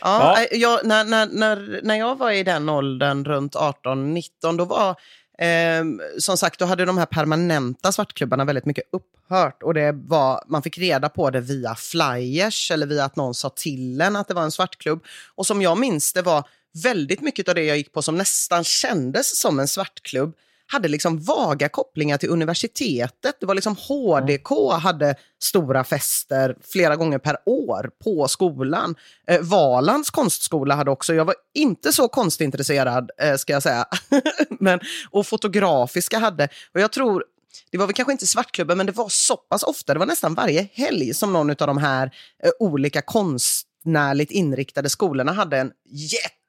[0.00, 0.42] Ja, Ja.
[0.52, 4.90] eh, Jag, när, när, när, när jag var i den åldern, runt 18-19, då var
[5.38, 5.84] eh,
[6.18, 9.62] som sagt, då hade de här permanenta svartklubbarna väldigt mycket upphört.
[9.62, 13.48] Och det var, man fick reda på det via flyers eller via att någon sa
[13.50, 15.04] till en att det var en svartklubb.
[15.34, 16.44] Och som jag minns det var
[16.84, 20.34] väldigt mycket av det jag gick på som nästan kändes som en svartklubb
[20.70, 23.36] hade liksom vaga kopplingar till universitetet.
[23.40, 28.94] Det var liksom HDK hade stora fester flera gånger per år på skolan.
[29.28, 33.86] Eh, Valands konstskola hade också, jag var inte så konstintresserad eh, ska jag säga,
[34.60, 37.24] men, och fotografiska hade, och jag tror
[37.70, 40.34] det var väl kanske inte svartklubben, men det var så pass ofta, det var nästan
[40.34, 42.06] varje helg som någon av de här
[42.44, 45.72] eh, olika konstnärligt inriktade skolorna hade en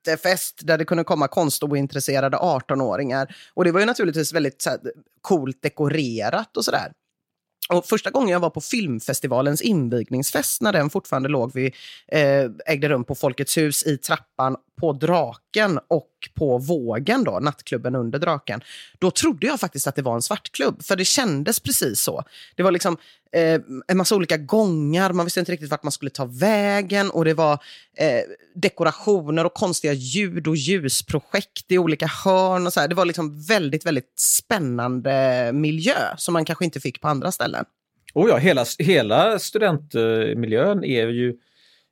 [0.08, 3.36] jättefest där det kunde komma konstointresserade 18-åringar.
[3.54, 4.80] Och det var ju naturligtvis väldigt så här,
[5.22, 6.91] coolt dekorerat och sådär.
[7.70, 11.74] Och första gången jag var på filmfestivalens invigningsfest, när den fortfarande låg vid,
[12.08, 17.95] eh, ägde rum på Folkets hus i trappan på Draken och på Vågen, då, nattklubben
[17.95, 18.62] under Draken,
[19.00, 22.24] då trodde jag faktiskt att det var en svartklubb, för det kändes precis så.
[22.56, 22.97] Det var liksom
[23.36, 27.26] eh, en massa olika gångar, man visste inte riktigt vart man skulle ta vägen och
[27.26, 27.54] det var
[27.98, 28.22] eh,
[28.56, 32.68] dekorationer och konstiga ljud och ljusprojekt i olika hörn.
[32.68, 32.88] Och så här.
[32.88, 37.66] Det var liksom väldigt, väldigt spännande miljö som man kanske inte fick på andra ställen.
[38.14, 41.36] Oh ja, hela, hela studentmiljön är ju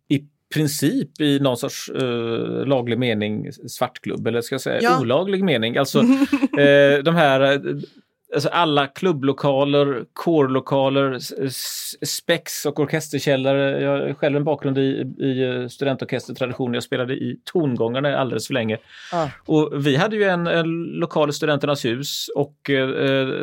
[0.10, 0.22] i
[0.54, 5.00] princip i någon sorts eh, laglig mening svartklubb, eller ska jag säga Ja.
[5.02, 5.78] olaglig mening.
[5.78, 6.00] Alltså
[6.60, 7.60] eh, de här, eh,
[8.34, 11.18] alltså alla klubblokaler, kårlokaler,
[12.06, 13.82] spex och orkesterkällare.
[13.82, 16.74] Jag har själv en bakgrund i, i eh, studentorkestertradition.
[16.74, 18.78] Jag spelade i tongångarna alldeles för länge.
[19.12, 19.32] Ja.
[19.46, 22.88] Och vi hade ju en, en lokal i Studenternas hus och eh,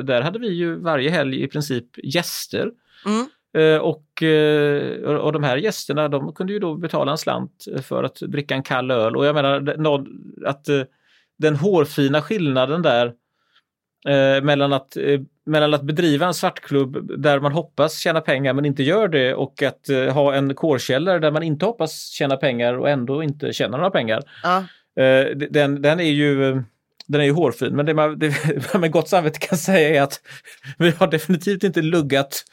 [0.03, 2.71] där hade vi ju varje helg i princip gäster.
[3.07, 3.27] Mm.
[3.57, 8.05] Eh, och, eh, och de här gästerna de kunde ju då betala en slant för
[8.05, 9.17] att dricka en kall öl.
[9.17, 9.75] Och jag menar
[10.47, 10.83] att eh,
[11.39, 13.13] den hårfina skillnaden där
[14.09, 18.65] eh, mellan, att, eh, mellan att bedriva en svartklubb där man hoppas tjäna pengar men
[18.65, 22.75] inte gör det och att eh, ha en kårkällare där man inte hoppas tjäna pengar
[22.75, 24.23] och ändå inte tjänar några pengar.
[24.43, 24.65] Ja.
[25.03, 26.61] Eh, den, den är ju eh,
[27.07, 28.35] den är ju hårfin, men det man, det
[28.73, 30.21] man med gott samvete kan säga är att
[30.79, 32.45] vi har definitivt inte luggat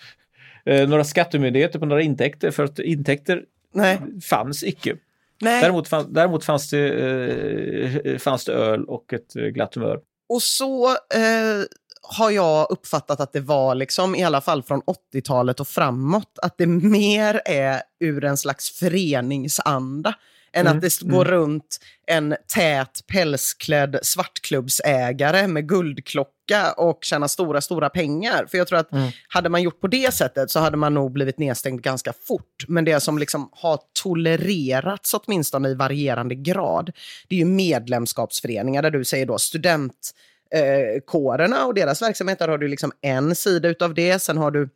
[0.65, 3.43] eh, några skattemyndigheter på några intäkter för att intäkter
[3.73, 3.99] Nej.
[4.29, 4.95] fanns icke.
[5.41, 5.61] Nej.
[5.61, 9.99] Däremot, fann, däremot fanns, det, fanns det öl och ett glatt humör.
[10.31, 11.63] Och så eh,
[12.01, 14.81] har jag uppfattat att det var, liksom, i alla fall från
[15.13, 20.13] 80-talet och framåt, att det mer är ur en slags föreningsanda
[20.53, 27.61] än Mm, att det går runt en tät pälsklädd svartklubbsägare med guldklocka och tjäna stora,
[27.61, 28.45] stora pengar.
[28.51, 29.11] För jag tror att Mm.
[29.27, 32.65] hade man gjort på det sättet så hade man nog blivit nedstängd ganska fort.
[32.67, 36.91] Men det som liksom har tolererats åtminstone i varierande grad,
[37.27, 40.11] det är ju medlemskapsföreningar där du säger då student
[40.55, 42.39] eh, kårerna och deras verksamhet.
[42.39, 44.19] Där har du liksom en sida utav det.
[44.19, 44.69] Sen har du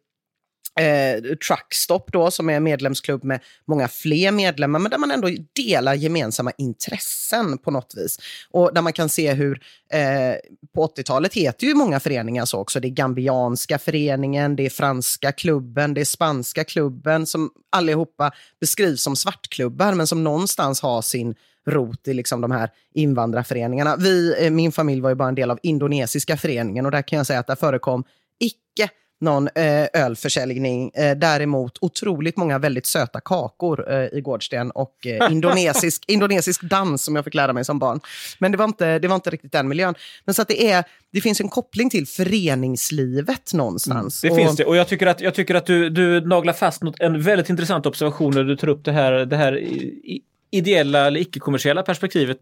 [0.79, 5.29] eh, Truckstop då, som är en medlemsklubb med många fler medlemmar, men där man ändå
[5.53, 8.19] delar gemensamma intressen på något vis.
[8.51, 9.61] Och där man kan se hur,
[9.93, 10.35] eh,
[10.75, 12.79] på 80-talet heter ju många föreningar så också.
[12.79, 19.01] Det är Gambianska föreningen, det är Franska klubben, det är Spanska klubben, som allihopa beskrivs
[19.01, 21.35] som svartklubbar, men som någonstans har sin
[21.67, 23.95] rot i liksom de här invandrarföreningarna.
[23.95, 27.17] Vi, eh, min familj var ju bara en del av indonesiska föreningen och där kan
[27.17, 28.03] jag säga att det förekom
[28.39, 28.89] icke
[29.21, 30.91] någon eh, ölförsäljning.
[30.93, 37.03] Eh, däremot otroligt många väldigt söta kakor eh, i Gårdsten och eh, indonesisk, indonesisk dans
[37.03, 37.99] som jag fick lära mig som barn.
[38.39, 39.95] Men det var inte, det var inte riktigt den miljön.
[40.25, 44.21] Men så att det, är, det finns en koppling till föreningslivet någonstans.
[44.21, 44.65] Det Och- finns det.
[44.65, 47.85] Och jag tycker att, jag tycker att du, du naglar fast något, en väldigt intressant
[47.85, 49.67] observation när du tar upp det här, det här i-
[50.03, 50.21] i-
[50.55, 52.37] ideella eller icke-kommersiella perspektivet.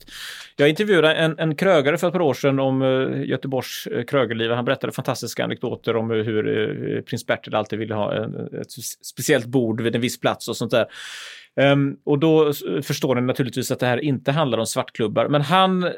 [0.55, 4.51] Jag intervjuade en, en krögare för ett par år sedan om uh, Göteborgs uh, krögerliv.
[4.51, 8.71] Han berättade fantastiska anekdoter om uh, hur uh, prins Bertil alltid ville ha en, ett
[9.01, 10.85] speciellt bord vid en viss plats och sånt där.
[11.55, 12.53] Um, och då
[12.83, 15.27] förstår ni naturligtvis att det här inte handlar om svartklubbar.
[15.27, 15.91] Men han,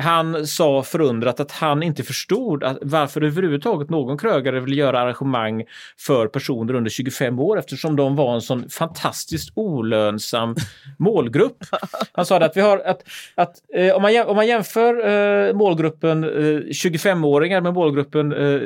[0.00, 5.64] han sa förundrat att han inte förstod att varför överhuvudtaget någon krögare vill göra arrangemang
[5.98, 10.56] för personer under 25 år eftersom de var en sån fantastiskt olönsam
[10.98, 11.64] målgrupp.
[12.12, 13.02] Han sa att vi har att,
[13.34, 16.28] att eh, om, man, om man jämför eh, målgruppen eh,
[16.70, 18.60] 25-åringar med målgruppen eh,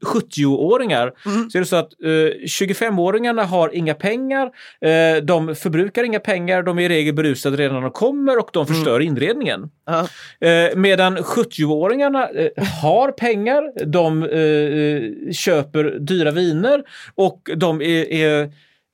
[0.00, 1.12] 70-åringar
[1.50, 2.08] så är det så att eh,
[2.46, 7.74] 25-åringarna har inga pengar, eh, de förbrukar inga pengar, de är i regel berusade redan
[7.74, 9.70] när de kommer och de förstör inredningen.
[9.86, 10.08] Ja.
[10.48, 16.82] Eh, medan 70-åringarna eh, har pengar, de eh, köper dyra viner
[17.14, 18.50] och de är, är,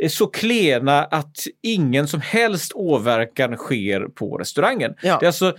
[0.08, 4.94] så klena att ingen som helst åverkan sker på restaurangen.
[5.02, 5.16] Ja.
[5.20, 5.56] Det är alltså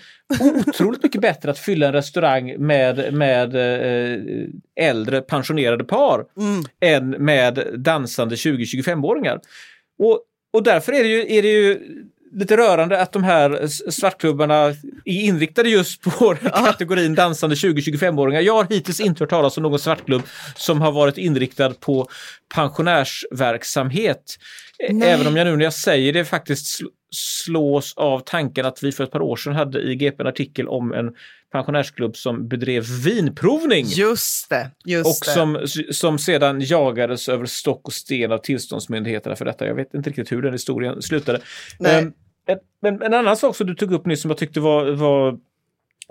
[0.68, 4.20] otroligt mycket bättre att fylla en restaurang med, med eh,
[4.76, 6.26] äldre pensionerade par
[6.80, 9.40] än med dansande 20-25-åringar.
[10.00, 10.22] Och,
[10.54, 11.80] och därför är det ju, är det ju
[12.32, 14.76] lite rörande att de här svartklubbarna är
[15.06, 18.42] inriktade just på kategorin dansande 20-25-åringar.
[18.42, 20.22] Jag har hittills inte hört talas om någon svartklubb
[20.56, 22.08] som har varit inriktad på
[22.56, 24.38] pensionärsverksamhet.
[24.90, 25.10] Nej.
[25.10, 28.92] Även om jag nu när jag säger det faktiskt sl- slås av tanken att vi
[28.92, 31.16] för ett par år sedan hade i GP en artikel om en
[31.52, 33.86] pensionärsklubb som bedrev vinprovning.
[33.86, 34.72] Just det.
[34.86, 35.32] Just Och det.
[35.32, 39.66] som, som sedan jagades över stock och sten av tillståndsmyndigheterna för detta.
[39.68, 41.42] Jag vet inte riktigt hur den historien slutade.
[41.86, 42.14] Ehm,
[42.82, 45.40] Men en annan sak som du tog upp nyss som jag tyckte var, var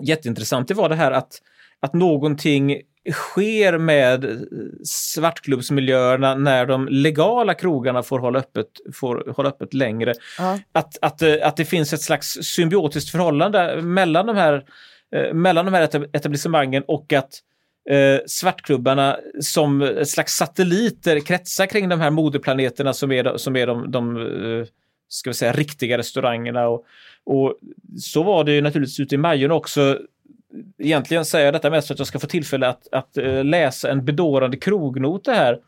[0.03, 1.41] jätteintressant, det var det här att,
[1.79, 2.81] att någonting
[3.11, 4.47] sker med
[4.83, 10.13] svartklubbsmiljöerna när de legala krogarna får hålla öppet, får hålla öppet längre.
[10.37, 10.59] Ja.
[10.71, 14.63] Att, att, att det finns ett slags symbiotiskt förhållande mellan de här,
[15.15, 17.29] eh, mellan de här etab- etablissemangen och att
[17.89, 23.67] eh, svartklubbarna som ett slags satelliter kretsar kring de här modeplaneterna som är, som är
[23.67, 24.67] de, de eh,
[25.09, 26.67] ska vi säga, riktiga restaurangerna.
[26.67, 26.85] Och,
[27.25, 27.59] och
[27.99, 29.99] så var det ju naturligtvis ute i Majorna också.
[30.77, 33.91] Egentligen säger jag detta mest för att jag ska få tillfälle att, att eh, läsa
[33.91, 35.59] en bedårande krognota här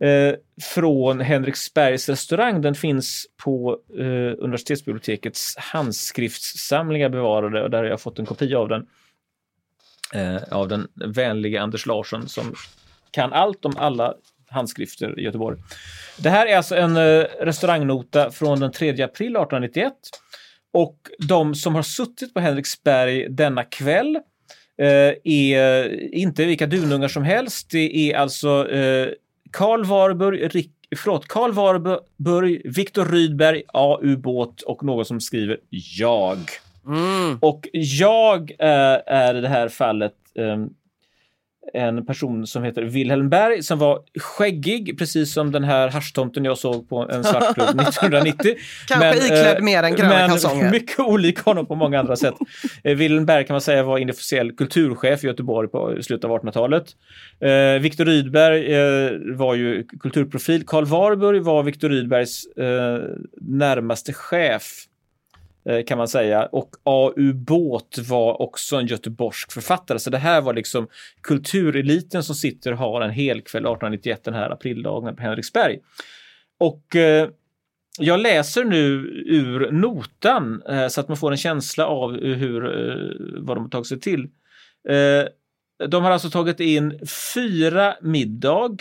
[0.00, 2.62] eh, från Henriksbergs restaurang.
[2.62, 8.68] Den finns på eh, universitetsbibliotekets handskriftssamlingar bevarade och där har jag fått en kopia av
[8.68, 8.86] den.
[10.14, 12.54] Eh, av den vänliga Anders Larsson som
[13.10, 14.14] kan allt om alla
[14.48, 15.58] handskrifter i Göteborg.
[16.18, 19.92] Det här är alltså en eh, restaurangnota från den 3 april 1891.
[20.72, 20.96] Och
[21.28, 24.16] de som har suttit på Henriksberg denna kväll
[24.78, 27.70] eh, är inte vilka dunungar som helst.
[27.70, 29.08] Det är alltså eh,
[29.50, 34.16] Karl Warburg, Rick, förlåt, Karl Warburg, Viktor Rydberg, A.U.
[34.16, 35.58] Båt och någon som skriver
[35.98, 36.38] jag.
[36.86, 37.38] Mm.
[37.40, 40.68] Och jag eh, är i det här fallet ehm,
[41.74, 46.58] en person som heter Wilhelm Berg som var skäggig, precis som den här haschtomten jag
[46.58, 48.54] såg på en svartklubb 1990.
[48.88, 50.70] Kanske iklädd eh, mer än gröna men kalsonger.
[50.80, 52.34] mycket olik honom på många andra sätt.
[52.84, 56.84] Eh, Wilhelm Berg kan man säga var inofficiell kulturchef i Göteborg på slutet av 1800-talet.
[57.40, 60.66] Eh, Viktor Rydberg eh, var ju kulturprofil.
[60.66, 63.00] Karl Warburg var Viktor Rydbergs eh,
[63.40, 64.86] närmaste chef
[65.64, 66.46] Eh, kan man säga.
[66.46, 67.32] Och A.U.
[67.32, 69.98] Båt var också en göteborgsk författare.
[69.98, 70.88] Så det här var liksom
[71.20, 75.78] kultureliten som sitter och har en helkväll 1891 den här aprildagen på Henriksberg.
[76.58, 77.28] Och eh,
[77.98, 78.82] jag läser nu
[79.26, 83.70] ur notan eh, så att man får en känsla av hur, eh, vad de har
[83.70, 84.28] tagit sig till.
[84.88, 85.24] Eh,
[85.88, 87.00] de har alltså tagit in
[87.34, 88.76] fyra middag.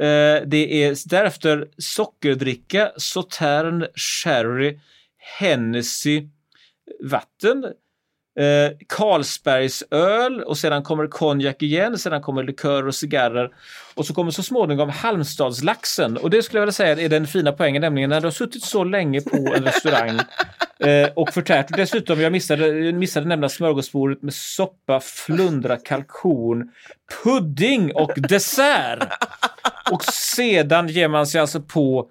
[0.00, 4.78] Eh, det är därefter sockerdricka, sautern, sherry,
[5.38, 6.28] Hennessy,
[7.04, 7.64] vatten,
[8.38, 13.50] eh, Carlsbergsöl och sedan kommer konjak igen, sedan kommer likör och cigarrer
[13.94, 17.52] och så kommer så småningom Halmstadslaxen och det skulle jag vilja säga är den fina
[17.52, 20.20] poängen, nämligen när du har suttit så länge på en restaurang
[20.78, 21.70] eh, och förtärt.
[21.70, 26.70] Och dessutom, jag missade, missade nämna smörgåsbordet med soppa, flundra, kalkon,
[27.24, 29.08] pudding och dessert.
[29.90, 32.10] Och sedan ger man sig alltså på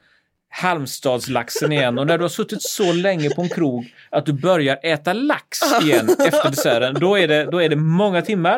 [0.57, 4.79] Halmstadslaxen igen och när du har suttit så länge på en krog att du börjar
[4.83, 8.57] äta lax igen efter desserten, då är det, då är det många timmar.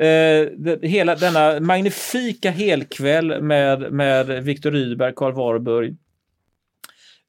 [0.00, 5.96] Eh, det, hela denna magnifika helkväll med, med Viktor Rydberg, Karl Warburg,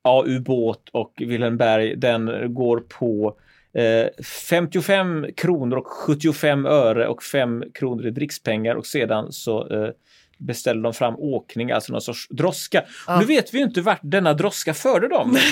[0.02, 3.38] AU Båt och Wilhelm Berg, den går på
[3.74, 9.90] eh, 55 kronor och 75 öre och 5 kronor i drickspengar och sedan så eh,
[10.38, 12.84] beställer de fram åkning, alltså någon sorts droska.
[13.20, 15.38] Nu vet vi ju inte vart denna droska förde dem.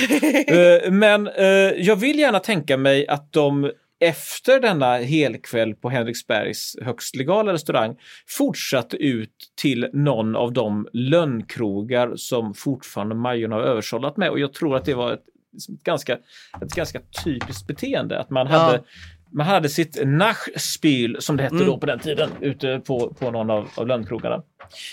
[0.48, 1.46] Eh, men eh,
[1.78, 7.96] jag vill gärna tänka mig att de efter denna helkväll på Henriksbergs högst legala restaurang
[8.28, 14.54] fortsatte ut till någon av de lönnkrogar som fortfarande Majorna har översållat med och jag
[14.54, 15.24] tror att det var ett,
[15.70, 16.14] ett ganska,
[16.62, 18.84] ett ganska typiskt beteende att man hade
[19.32, 23.50] man hade sitt Nachspiel, som det hette då på den tiden, ute på, på någon
[23.50, 24.44] av, av lönnkrogarna.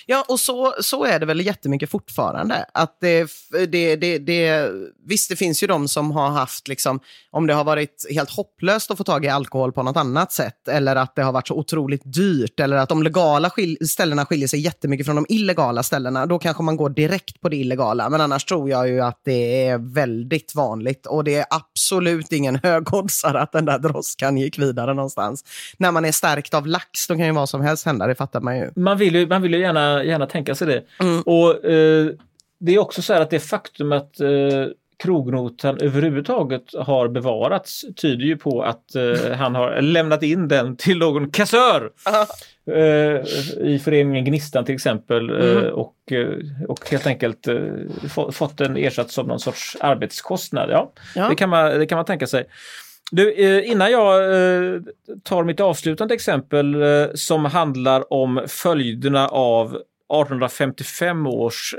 [0.07, 2.67] Ja, och så, så är det väl jättemycket fortfarande.
[2.75, 3.31] Att det,
[3.69, 4.71] det, det, det,
[5.07, 7.01] visst, det finns ju de som har haft, liksom,
[7.31, 10.69] om det har varit helt hopplöst att få tag i alkohol på något annat sätt,
[10.69, 14.49] eller att det har varit så otroligt dyrt, eller att de legala skil ställena skiljer
[14.49, 18.11] sig jättemycket från de illegala ställena, då kanske man går direkt på det illegala.
[18.11, 22.57] Men annars tror jag ju att det är väldigt vanligt och det är absolut ingen
[22.63, 25.45] högoddsare att den där droskan gick vidare någonstans.
[25.77, 28.41] När man är stärkt av lax, då kan ju vad som helst hända, det fattar
[28.41, 28.71] man ju.
[28.77, 30.83] Man vill ju, man vill ju gärna, gärna tänka sig det.
[31.27, 32.07] Och eh,
[32.59, 34.29] Det är också så här att det faktum att eh,
[35.03, 40.99] krognotan överhuvudtaget har bevarats tyder ju på att eh, han har lämnat in den till
[40.99, 41.91] någon kassör.
[42.67, 43.21] Eh,
[43.67, 46.29] I föreningen Gnistan till exempel eh, och, eh,
[46.69, 47.57] och helt enkelt eh,
[48.09, 50.71] få, fått den ersatt som någon sorts arbetskostnad.
[50.71, 51.29] Ja, Ja.
[51.29, 52.45] Det, kan man, det kan man tänka sig.
[53.15, 54.81] Du, eh, innan jag eh,
[55.23, 61.75] tar mitt avslutande exempel eh, som handlar om följderna av 1855 års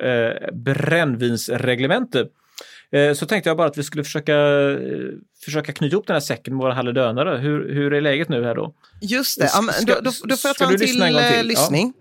[0.53, 2.25] brännvinsreglemente
[3.15, 4.33] så tänkte jag bara att vi skulle försöka,
[5.45, 7.37] försöka knyta ihop den här säcken med våra halledönare.
[7.37, 8.73] Hur, hur är läget nu här då?
[9.01, 11.39] Just det, ja, då, då, då får jag ta en till, en gång till?
[11.39, 11.43] eh,
[11.87, 11.93] Ja.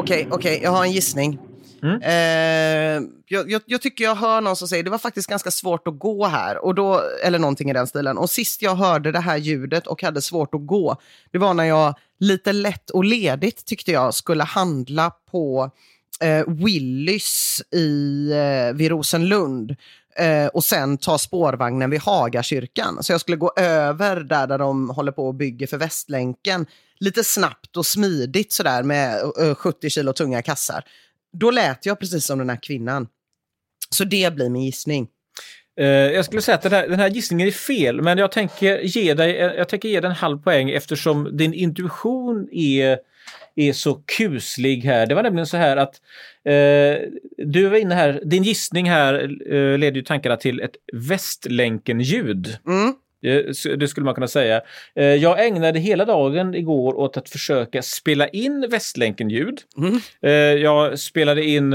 [0.00, 1.38] Okej, okej, jag har en gissning.
[1.82, 2.02] Mm.
[2.02, 5.88] Eh, jag, jag, jag tycker jag hör någon som säger det var faktiskt ganska svårt
[5.88, 6.64] att gå här.
[6.64, 8.18] Och då, eller någonting i den stilen.
[8.18, 10.96] Och sist jag hörde det här ljudet och hade svårt att gå,
[11.30, 15.70] det var när jag lite lätt och ledigt tyckte jag skulle handla på
[16.20, 19.76] eh, Willys i, eh, vid Rosenlund
[20.20, 23.02] eh, och sen ta spårvagnen vid Hagakyrkan.
[23.02, 26.66] Så jag skulle gå över där, där de håller på och bygger för Västlänken
[27.00, 30.84] lite snabbt och smidigt sådär med eh, eh 70 kilo tunga kassar.
[31.32, 33.08] Då lät jag precis som den här kvinnan.
[33.90, 35.08] Så det blir min gissning.
[35.80, 38.78] Eh, jag skulle säga att den här, den här gissningen är fel, men jag tänker
[38.78, 42.98] ge dig, eh, jag tänker ge dig en halv poäng eftersom din intuition är,
[43.56, 45.06] är så kuslig här.
[45.06, 46.00] Det var nämligen så här att
[46.44, 49.14] eh, du var inne här, din gissning här
[49.52, 52.58] eh, leder ju tankarna till ett Västlänken-ljud.
[52.66, 52.94] Mm.
[53.22, 54.60] Eh, Det skulle man kunna säga.
[54.96, 59.58] Eh, Jag ägnade hela dagen igår åt att försöka spela in Västlänken-ljud.
[60.22, 61.74] Eh, Jag spelade in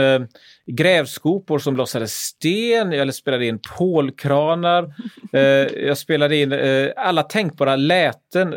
[0.65, 4.93] grävskopor som lossade sten, jag spelade in pålkranar,
[5.87, 6.53] jag spelade in
[6.97, 8.55] alla tänkbara läten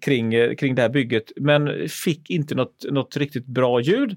[0.00, 4.16] kring, kring det här bygget men fick inte något, något riktigt bra ljud.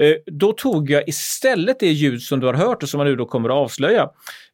[0.00, 3.16] Eh, Då tog jag istället det ljud som du har hört och som man nu
[3.16, 4.02] då kommer att avslöja.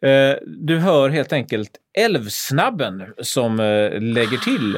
[0.02, 4.76] Eh, Du hör helt enkelt älvsnabben som eh, lägger till.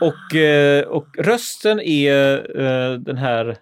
[0.00, 3.56] Och, och rösten är den här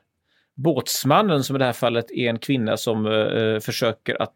[0.55, 4.35] båtsmannen som i det här fallet är en kvinna som eh, försöker att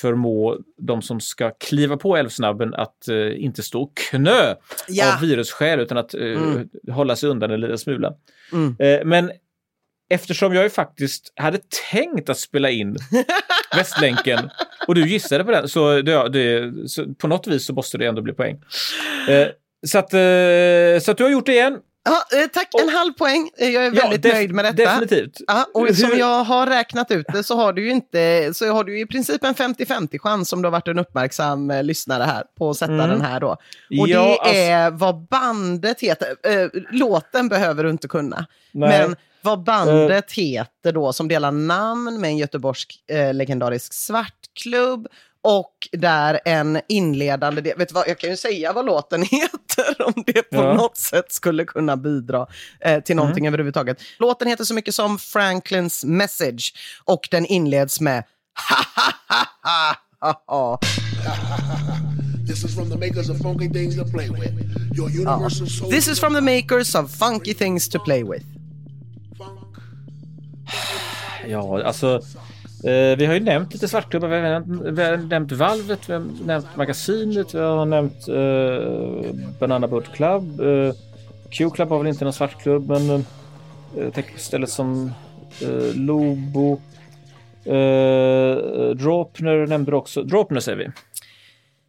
[0.00, 4.54] förmå de som ska kliva på älvsnabben att eh, inte stå och knö
[4.88, 5.14] Ja.
[5.14, 6.68] av virusskäl utan att eh, Mm.
[6.90, 8.14] hålla sig undan en liten smula.
[8.52, 9.08] Mm.
[9.08, 9.30] Men
[10.10, 11.58] eftersom jag ju faktiskt hade
[11.92, 12.96] tänkt att spela in
[13.76, 14.50] Västlänken
[14.86, 18.06] och du gissade på den, så, det, det, så på något vis så måste det
[18.06, 18.60] ändå bli poäng.
[19.28, 19.48] Eh,
[19.86, 21.78] så, att, eh, så att du har gjort det igen.
[22.04, 23.50] Ja, eh, tack, en halv poäng.
[23.58, 24.76] Eh, Jag är väldigt def- nöjd med detta.
[24.90, 25.32] Definitivt.
[25.46, 28.84] Ja, och som jag har räknat ut det så har du ju inte, så har
[28.84, 32.44] du i princip en 50-50 chans om du har varit en uppmärksam eh, lyssnare här
[32.58, 33.08] på att sätta Mm.
[33.08, 33.48] den här då.
[34.00, 36.28] Och Ja, det alltså- är vad bandet heter.
[36.42, 38.46] Eh, låten behöver du inte kunna.
[38.72, 38.88] Nej.
[39.08, 45.06] Men vad bandet heter då som delar namn med en göteborgsk eh, legendarisk svartklubb
[45.44, 50.02] och där en inledande del, vet du vad, jag kan ju säga vad låten heter
[50.06, 50.74] om det på Ja.
[50.74, 52.46] något sätt skulle kunna bidra
[52.80, 53.98] eh, till någonting överhuvudtaget.
[54.18, 56.74] Låten heter så mycket som Franklins Message
[57.04, 58.24] och den inleds med
[58.68, 60.78] ha ha ha ha ha ha.
[62.46, 64.52] This is from the makers of funky things to play with.
[64.96, 65.90] Your universal soul.
[65.90, 68.44] This is from the makers of funky things to play with.
[71.48, 72.20] Ja, alltså.
[72.84, 74.28] Eh, vi har ju nämnt lite svartklubbar.
[74.28, 79.58] Vi har nämnt, vi har nämnt Valvet, vi har nämnt Magasinet, vi har nämnt eh,
[79.58, 80.60] Banana Boat Club.
[80.60, 80.94] Eh,
[81.50, 83.20] Q-Club var väl inte någon svartklubb, men eh,
[83.96, 85.12] jag tänker på stället som
[85.60, 86.80] eh, Lobo.
[87.64, 90.22] Eh, Dropner nämnde du också.
[90.22, 90.90] Dropner säger vi.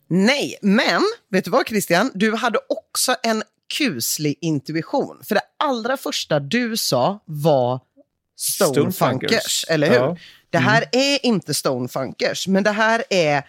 [0.08, 2.12] Nej, men vet du vad Christian?
[2.14, 3.44] Du hade också en
[3.78, 5.20] kuslig intuition.
[5.24, 7.80] För det allra första du sa var
[8.36, 9.66] Stonefunkers, Stonefunkers.
[9.70, 9.96] eller hur?
[9.96, 10.06] Ja.
[10.06, 10.18] Mm.
[10.50, 13.44] Det här är inte Stonefunkers, men det här är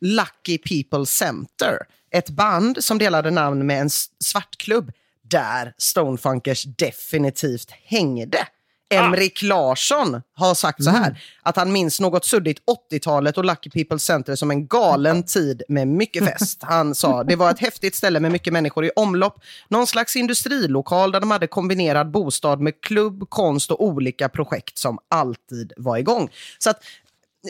[0.00, 1.78] Lucky People Center.
[2.10, 3.90] Ett band som delade namn med en
[4.24, 8.46] svartklubb där Stonefunkers definitivt hängde.
[8.92, 12.58] Emrik Larsson har sagt så här, att han minns något suddigt
[12.92, 16.62] 80-talet och Lucky People Center som en galen tid med mycket fest.
[16.62, 19.42] Han sa, det var ett häftigt ställe med mycket människor i omlopp.
[19.68, 24.98] Någon slags industrilokal där de hade kombinerad bostad med klubb, konst och olika projekt som
[25.08, 26.30] alltid var igång.
[26.58, 26.82] Så att,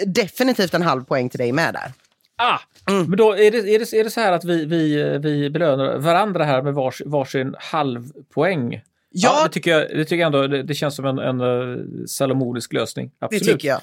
[0.07, 1.93] definitivt en halv poäng till dig med där.
[2.37, 5.51] Ah, Men då är det, är, det, är det så här att vi, vi, vi
[5.51, 8.81] belönar varandra här med vars, varsin halvpoäng?
[9.13, 9.43] Ja.
[9.45, 12.73] det tycker jag, det tycker jag ändå det, det känns som en, en uh, salomonisk
[12.73, 13.11] lösning.
[13.19, 13.45] Det Absolut.
[13.45, 13.81] tycker jag.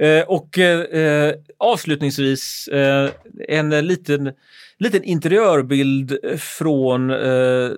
[0.00, 3.10] Eh, och eh, avslutningsvis eh,
[3.48, 4.32] en eh, liten,
[4.78, 7.70] liten interiörbild från eh,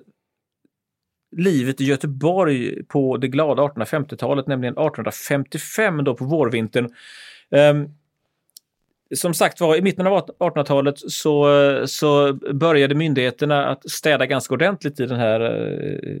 [1.37, 6.89] livet i Göteborg på det glada 1850-talet, nämligen 1855 då på vårvintern.
[7.51, 7.89] Ehm,
[9.15, 11.47] som sagt var, i mitten av 1800-talet så,
[11.87, 16.19] så började myndigheterna att städa ganska ordentligt i den här eh,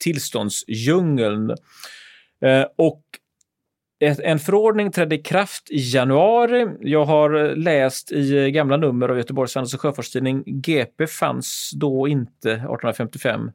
[0.00, 1.50] tillståndsdjungeln.
[2.44, 3.02] Eh, och
[4.00, 6.68] en förordning trädde i kraft i januari.
[6.80, 10.42] Jag har läst i gamla nummer av Göteborgs Handels och Sjöfartstidning.
[10.46, 13.50] GP fanns då inte 1855,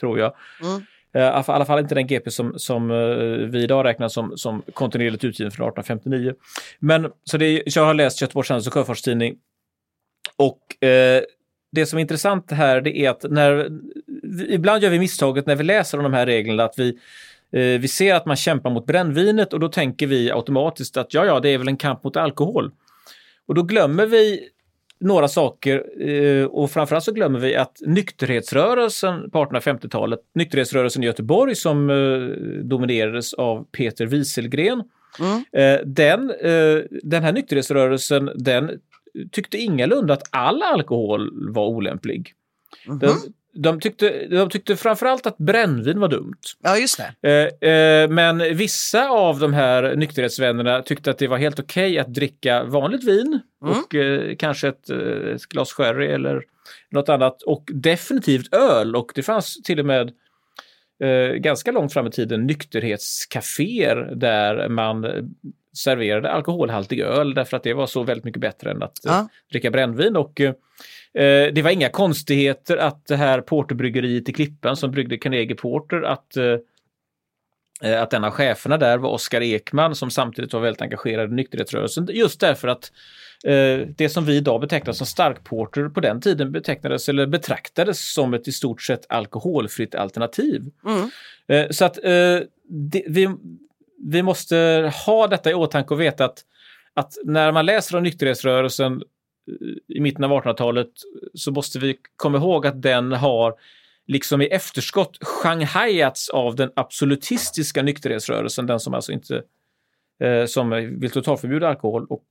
[0.00, 0.34] tror jag.
[0.62, 0.82] Mm.
[1.14, 2.96] Eh, I alla fall inte den GP som, som eh,
[3.48, 6.34] vi idag räknar som, som kontinuerligt utgiven från 1859.
[6.78, 9.36] Men så det, så jag har läst Göteborgs Handels och Sjöfartstidning.
[10.36, 11.22] Och eh,
[11.72, 13.68] det som är intressant här det är att när,
[14.48, 16.88] ibland gör vi misstaget när vi läser om de här reglerna att vi,
[17.52, 21.24] eh, vi ser att man kämpar mot brännvinet och då tänker vi automatiskt att ja,
[21.24, 22.70] ja, det är väl en kamp mot alkohol.
[23.46, 24.48] Och då glömmer vi
[25.00, 31.54] några saker eh, och framförallt så glömmer vi att nykterhetsrörelsen på 1850-talet, nykterhetsrörelsen i Göteborg
[31.54, 31.96] som eh,
[32.64, 34.82] dominerades av Peter Wieselgren,
[35.18, 35.42] Mm.
[35.94, 36.32] den,
[37.02, 38.70] den här nykterhetsrörelsen den
[39.32, 42.32] tyckte ingalunda att all alkohol var olämplig.
[42.86, 43.16] De,
[43.54, 46.36] de, tyckte, de tyckte framförallt att brännvin var dumt.
[46.62, 47.50] Ja, just det.
[47.62, 52.14] Eh, eh, men vissa av de här nykterhetsvännerna tyckte att det var helt okej att
[52.14, 56.42] dricka vanligt vin och eh, kanske ett, eh, ett glas sherry eller
[56.90, 60.12] något annat och definitivt öl och det fanns till och med
[61.04, 65.06] eh, ganska långt fram i tiden nykterhetscaféer där man
[65.76, 69.28] serverade alkoholhaltig öl därför att det var så väldigt mycket bättre än att eh, Ja.
[69.50, 70.16] dricka brännvin.
[70.16, 70.40] Och,
[71.14, 76.02] eh, det var inga konstigheter att det här porterbryggeriet i Klippan som bryggde Carnegie Porter
[76.02, 76.56] att eh,
[77.82, 81.34] eh, att en av cheferna där var Oskar Ekman som samtidigt var väldigt engagerad i
[81.34, 82.08] nykterhetsrörelsen.
[82.12, 82.92] Just därför att
[83.44, 88.34] eh, det som vi idag betecknar som starkporter på den tiden betecknades eller betraktades som
[88.34, 90.70] ett i stort sett alkoholfritt alternativ.
[90.86, 91.10] Mm.
[91.48, 93.28] Eh, så att eh, det, vi,
[94.04, 94.56] vi måste
[95.06, 96.38] ha detta i åtanke och veta att,
[96.94, 99.02] att när man läser om nykterhetsrörelsen
[99.88, 100.88] i mitten av 1800-talet
[101.34, 103.54] så måste vi komma ihåg att den har
[104.06, 109.42] liksom i efterskott shanghajats av den absolutistiska nykterhetsrörelsen, den som alltså inte
[110.22, 110.70] eh, som
[111.00, 112.06] vill totalförbjuda alkohol.
[112.06, 112.22] Och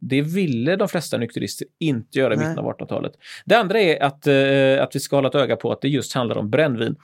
[0.00, 3.12] det ville de flesta nykterister inte göra i mitten av 1800-talet.
[3.44, 6.12] Det andra är att, eh, att vi ska hålla ett öga på att det just
[6.12, 6.96] handlar om brännvin.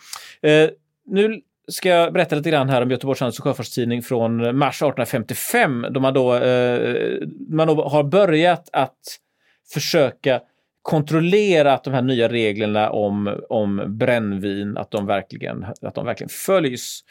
[0.43, 0.71] Eh,
[1.07, 5.87] nu ska jag berätta lite grann här om Göteborgs Handels och Sjöfartstidning från mars 1855
[5.91, 7.19] då man då, eh,
[7.49, 8.99] man då har börjat att
[9.73, 10.41] försöka
[10.83, 16.29] kontrollera att de här nya reglerna om, om brännvin, att de verkligen, att de verkligen
[16.29, 17.05] följs.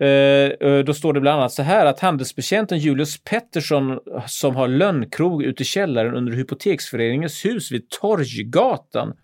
[0.00, 4.68] Eh, eh, då står det bland annat så här att handelsbetjänten Julius Pettersson som har
[4.68, 9.16] lönnkrog ute i källaren under Hypoteksföreningens hus vid Torggatan,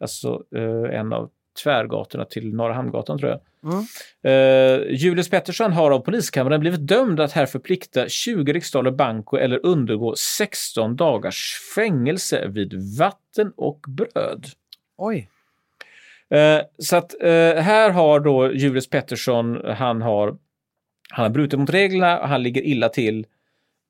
[0.00, 1.30] alltså eh, en av
[1.62, 3.40] tvärgatorna till Norra Hamngatan tror jag.
[3.64, 3.84] Mm.
[4.22, 9.66] Eh, Julius Pettersson har av poliskammaren blivit dömd att här förplikta 20 riksdaler banko eller
[9.66, 14.46] undergå 16 dagars fängelse vid vatten och bröd.
[14.96, 15.28] Oj.
[16.30, 20.38] Eh, så att eh, här har då Julius Pettersson, han har,
[21.10, 23.26] han har brutit mot reglerna, han ligger illa till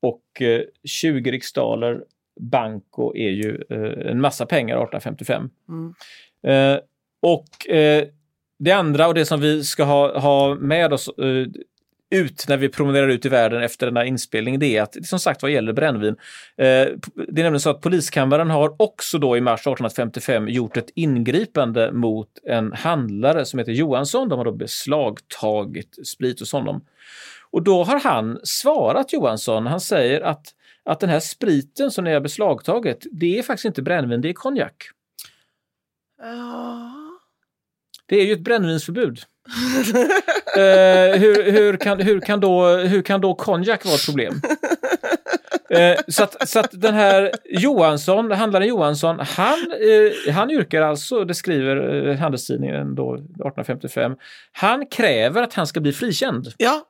[0.02, 2.04] och eh, 20 riksdaler
[2.40, 3.64] banko är ju
[4.06, 5.50] en massa pengar 1855.
[5.68, 5.94] Mm.
[7.20, 8.04] Och eh,
[8.58, 11.46] det andra och det som vi ska ha, ha med oss eh,
[12.10, 15.18] ut när vi promenerar ut i världen efter den här inspelningen, det är att som
[15.18, 16.16] sagt vad gäller brännvin.
[16.56, 20.90] Eh, det är nämligen så att poliskammaren har också då i mars 1855 gjort ett
[20.94, 24.28] ingripande mot en handlare som heter Johansson.
[24.28, 26.84] De har då beslagtagit sprit hos honom.
[27.50, 30.46] Och då har han svarat Johansson, han säger att,
[30.84, 34.32] att den här spriten som ni har beslagtagit, det är faktiskt inte brännvin, det är
[34.32, 34.84] konjak.
[36.22, 36.99] Ja.
[38.11, 39.20] Det är ju ett brännvinsförbud.
[40.56, 44.40] eh, hur, hur, kan, hur, kan då, hur kan då konjak vara ett problem?
[45.70, 49.58] Eh, så, att, så att den här Johansson, handlaren Johansson, han,
[50.26, 54.16] eh, han yrkar alltså, det skriver eh, Handelstidningen då 1855,
[54.52, 56.48] han kräver att han ska bli frikänd.
[56.56, 56.82] ja,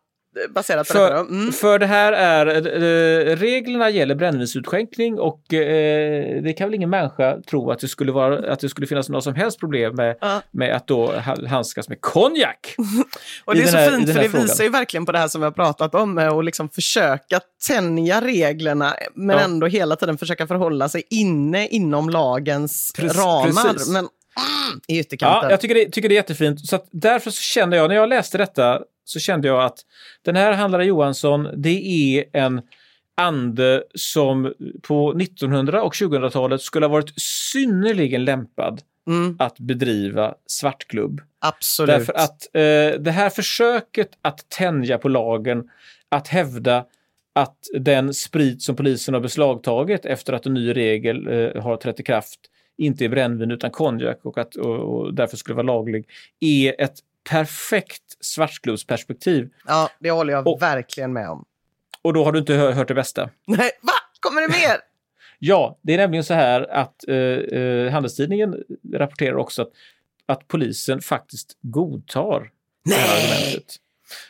[0.55, 1.21] baserat på För, det.
[1.21, 1.53] Mm.
[1.53, 7.37] för det här är, eh, reglerna gäller brännvinsutskänkning och eh, det kan väl ingen människa
[7.51, 10.43] tro att det skulle, vara, att det skulle finnas något som helst problem med, Ja.
[10.51, 12.75] med att då ha- handskas med konjak.
[13.45, 14.57] Och det är så här- fint för det visar frågan.
[14.67, 18.95] ju verkligen på det här som vi har pratat om, att liksom försöka tänja reglerna,
[19.15, 19.43] men Ja.
[19.45, 23.73] ändå hela tiden försöka förhålla sig inne inom lagens Prec- ramar.
[23.73, 23.89] precis.
[23.93, 24.09] Men
[24.89, 25.41] i ytterkanten.
[25.43, 26.67] Ja, jag tycker det, tycker det är jättefint.
[26.67, 29.79] Så därför så kände jag, när jag läste detta, så kände jag att
[30.23, 32.63] den här handlare Johansson, det är en
[33.17, 41.21] ande som på 1900 och 2000-talet skulle ha varit synnerligen lämpad Mm, att bedriva svartklubb.
[41.39, 41.97] absolut.
[41.97, 45.71] Därför att eh, det här försöket att tänja på lagen,
[46.09, 46.85] att hävda
[47.33, 52.01] att den sprit som polisen har beslagtagit efter att en ny regel eh, har trätt
[52.01, 52.41] i kraft
[52.81, 56.09] inte är brännvin utan konjak och, att, och, och därför skulle vara laglig,
[56.41, 56.99] är ett
[57.31, 59.51] perfekt svartklubbsperspektiv.
[59.67, 61.45] Ja, det håller jag Och- verkligen med om.
[62.03, 63.31] Och då har du inte hö- hört det bästa.
[63.47, 63.93] Nej, va?
[64.21, 64.77] Kommer det mer?
[65.43, 68.65] Ja, det är nämligen så här att eh, eh, Handelstidningen
[68.95, 69.69] rapporterar också att,
[70.27, 72.51] att polisen faktiskt godtar
[72.85, 73.77] det här argumentet.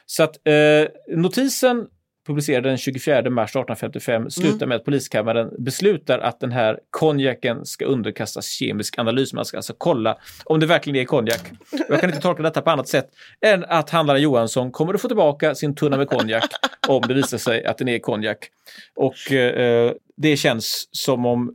[0.06, 1.86] Så att eh, notisen
[2.30, 7.84] publicerad den 24 mars 1855 slutar med att poliskammaren beslutar att den här konjaken ska
[7.84, 9.32] underkastas kemisk analys.
[9.32, 11.40] Man ska alltså kolla om det verkligen är konjak.
[11.88, 13.10] Jag kan inte tolka detta på annat sätt
[13.40, 16.44] än att handlaren Johansson kommer att få tillbaka sin tunna med konjak
[16.88, 18.50] om det visar sig att den är konjak.
[18.94, 21.54] Och eh, det känns som om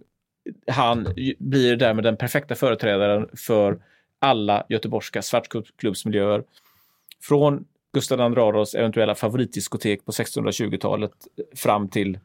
[0.68, 1.08] han
[1.40, 3.78] blir därmed den perfekta företrädaren för
[4.20, 6.44] alla göteborgska svartklubbsmiljöer.
[7.22, 7.66] Från
[7.96, 11.12] Gustav II Adolfs eventuella favoritdiskotek på 1620-talet
[11.56, 12.20] fram till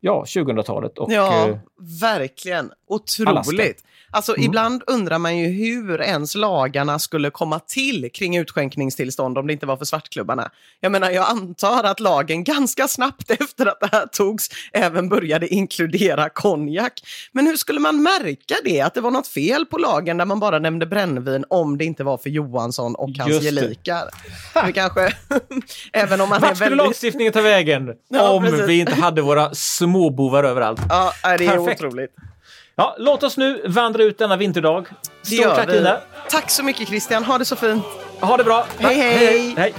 [0.00, 0.98] ja, 2000-talet.
[0.98, 1.56] Och, Ja, eh,
[2.00, 2.70] verkligen.
[2.88, 3.84] Otroligt.
[4.10, 4.44] Alltså, Mm.
[4.46, 9.66] Ibland undrar man ju hur ens lagarna skulle komma till kring utskänkningstillstånd om det inte
[9.66, 10.50] var för svartklubbarna.
[10.80, 15.48] Jag menar, jag antar att lagen ganska snabbt efter att det här togs även började
[15.48, 16.92] inkludera konjak.
[17.32, 20.40] Men hur skulle man märka det, att det var något fel på lagen där man
[20.40, 23.46] bara nämnde brännvin om det inte var för Johansson och hans Just det.
[23.46, 24.04] gelikar?
[24.66, 25.12] Vi kanske,
[25.92, 26.86] även om man vart skulle väldigt...
[26.86, 28.68] lagstiftningen ta vägen Ja, om precis.
[28.68, 29.54] vi inte hade våra
[29.88, 30.80] småbovar överallt?
[30.88, 31.84] Ja, det är Perfekt.
[31.84, 32.10] otroligt.
[32.76, 34.86] Ja, låt oss nu vandra ut denna vinterdag.
[35.22, 35.68] Det Stort tack.
[35.68, 35.98] Tina!
[36.30, 37.84] Tack så mycket Christian, ha det så fint.
[38.20, 38.66] Ha det bra!
[38.78, 39.54] Hej, hej.
[39.56, 39.74] hej.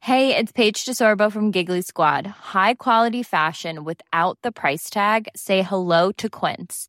[0.00, 2.26] Hey, it's Paige DeSorbo from Giggly Squad.
[2.26, 5.28] High quality fashion without the price tag.
[5.34, 6.88] Say hello to Quince.